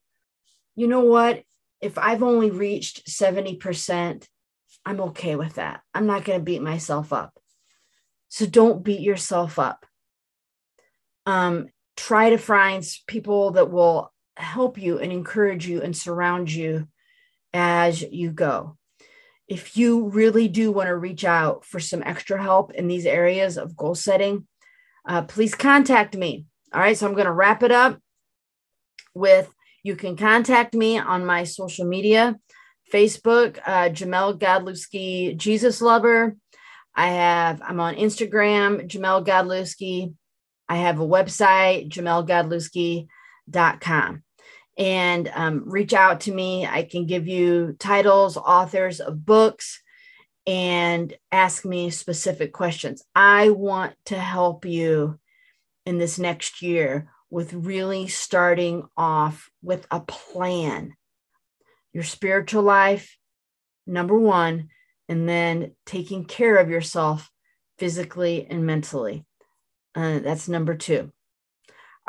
you 0.75 0.87
know 0.87 1.01
what? 1.01 1.43
if 1.81 1.97
I've 1.97 2.23
only 2.23 2.51
reached 2.51 3.07
70%, 3.07 4.27
I'm 4.85 5.01
okay 5.01 5.35
with 5.35 5.55
that. 5.55 5.81
I'm 5.93 6.05
not 6.05 6.25
going 6.25 6.39
to 6.39 6.43
beat 6.43 6.61
myself 6.61 7.13
up. 7.13 7.37
So 8.27 8.45
don't 8.45 8.83
beat 8.83 9.01
yourself 9.01 9.57
up. 9.59 9.85
Um, 11.25 11.67
try 11.95 12.31
to 12.31 12.37
find 12.37 12.83
people 13.07 13.51
that 13.51 13.71
will 13.71 14.11
help 14.35 14.77
you 14.77 14.99
and 14.99 15.11
encourage 15.11 15.67
you 15.67 15.81
and 15.81 15.95
surround 15.95 16.51
you 16.51 16.87
as 17.53 18.01
you 18.01 18.31
go. 18.31 18.77
If 19.47 19.77
you 19.77 20.09
really 20.09 20.47
do 20.47 20.71
want 20.71 20.87
to 20.87 20.95
reach 20.95 21.25
out 21.25 21.65
for 21.65 21.79
some 21.79 22.03
extra 22.03 22.41
help 22.41 22.71
in 22.73 22.87
these 22.87 23.05
areas 23.05 23.57
of 23.57 23.75
goal 23.75 23.95
setting, 23.95 24.47
uh, 25.07 25.23
please 25.23 25.55
contact 25.55 26.15
me. 26.15 26.45
All 26.73 26.79
right, 26.79 26.95
so 26.95 27.07
I'm 27.07 27.13
going 27.13 27.25
to 27.25 27.31
wrap 27.31 27.63
it 27.63 27.71
up 27.71 27.99
with 29.15 29.51
you 29.83 29.95
can 29.95 30.15
contact 30.15 30.75
me 30.75 30.99
on 30.99 31.25
my 31.25 31.45
social 31.45 31.85
media 31.85 32.37
Facebook, 32.93 33.57
uh, 33.65 33.89
Jamel 33.89 34.37
Godlewski, 34.37 35.35
Jesus 35.37 35.81
Lover. 35.81 36.35
I 36.95 37.09
have, 37.09 37.61
I'm 37.61 37.79
on 37.79 37.95
Instagram, 37.95 38.87
Jamel 38.87 39.25
Godlewski. 39.25 40.13
I 40.67 40.75
have 40.77 40.99
a 40.99 41.07
website, 41.07 41.89
jamelgodlewski.com. 41.89 44.23
And 44.79 45.29
um, 45.35 45.63
reach 45.65 45.93
out 45.93 46.21
to 46.21 46.31
me. 46.33 46.65
I 46.65 46.83
can 46.83 47.05
give 47.05 47.27
you 47.27 47.75
titles, 47.77 48.37
authors 48.37 48.99
of 48.99 49.25
books, 49.25 49.81
and 50.47 51.13
ask 51.31 51.65
me 51.65 51.91
specific 51.91 52.53
questions. 52.53 53.03
I 53.13 53.49
want 53.49 53.93
to 54.05 54.17
help 54.17 54.65
you 54.65 55.19
in 55.85 55.97
this 55.97 56.17
next 56.17 56.61
year 56.61 57.11
with 57.29 57.53
really 57.53 58.07
starting 58.07 58.87
off 58.97 59.51
with 59.61 59.85
a 59.91 59.99
plan. 59.99 60.95
Your 61.93 62.03
spiritual 62.03 62.63
life, 62.63 63.17
number 63.85 64.17
one, 64.17 64.69
and 65.07 65.27
then 65.27 65.75
taking 65.85 66.25
care 66.25 66.57
of 66.57 66.69
yourself 66.69 67.29
physically 67.77 68.47
and 68.49 68.65
mentally. 68.65 69.25
Uh, 69.93 70.19
that's 70.19 70.47
number 70.47 70.75
two. 70.75 71.11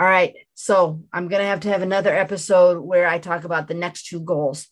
All 0.00 0.06
right. 0.06 0.34
So 0.54 1.02
I'm 1.12 1.28
going 1.28 1.42
to 1.42 1.46
have 1.46 1.60
to 1.60 1.68
have 1.68 1.82
another 1.82 2.16
episode 2.16 2.80
where 2.80 3.06
I 3.06 3.18
talk 3.18 3.44
about 3.44 3.68
the 3.68 3.74
next 3.74 4.06
two 4.06 4.20
goals. 4.20 4.66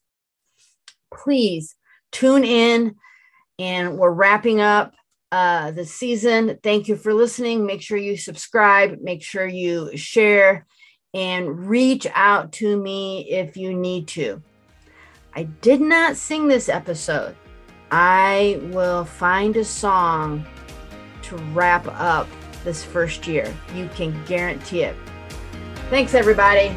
Please 1.12 1.77
tune 2.12 2.45
in, 2.45 2.95
and 3.59 3.99
we're 3.99 4.11
wrapping 4.11 4.62
up 4.62 4.95
uh, 5.31 5.71
the 5.73 5.85
season. 5.85 6.59
Thank 6.62 6.88
you 6.88 6.97
for 6.97 7.12
listening. 7.12 7.67
Make 7.67 7.83
sure 7.83 7.99
you 7.99 8.17
subscribe, 8.17 9.03
make 9.03 9.23
sure 9.23 9.47
you 9.47 9.95
share, 9.99 10.67
and 11.12 11.69
reach 11.69 12.07
out 12.14 12.53
to 12.53 12.81
me 12.81 13.31
if 13.31 13.55
you 13.55 13.75
need 13.75 14.09
to. 14.09 14.43
I 15.35 15.43
did 15.43 15.83
not 15.83 16.17
sing 16.17 16.49
this 16.49 16.71
episode. 16.71 17.37
I 17.91 18.61
will 18.62 19.05
find 19.05 19.55
a 19.59 19.64
song 19.64 20.47
to 21.25 21.37
wrap 21.53 21.87
up 21.87 22.29
this 22.64 22.83
first 22.83 23.27
year. 23.27 23.55
You 23.75 23.91
can 23.95 24.25
guarantee 24.25 24.85
it. 24.85 24.97
Thanks, 25.90 26.12
everybody. 26.12 26.77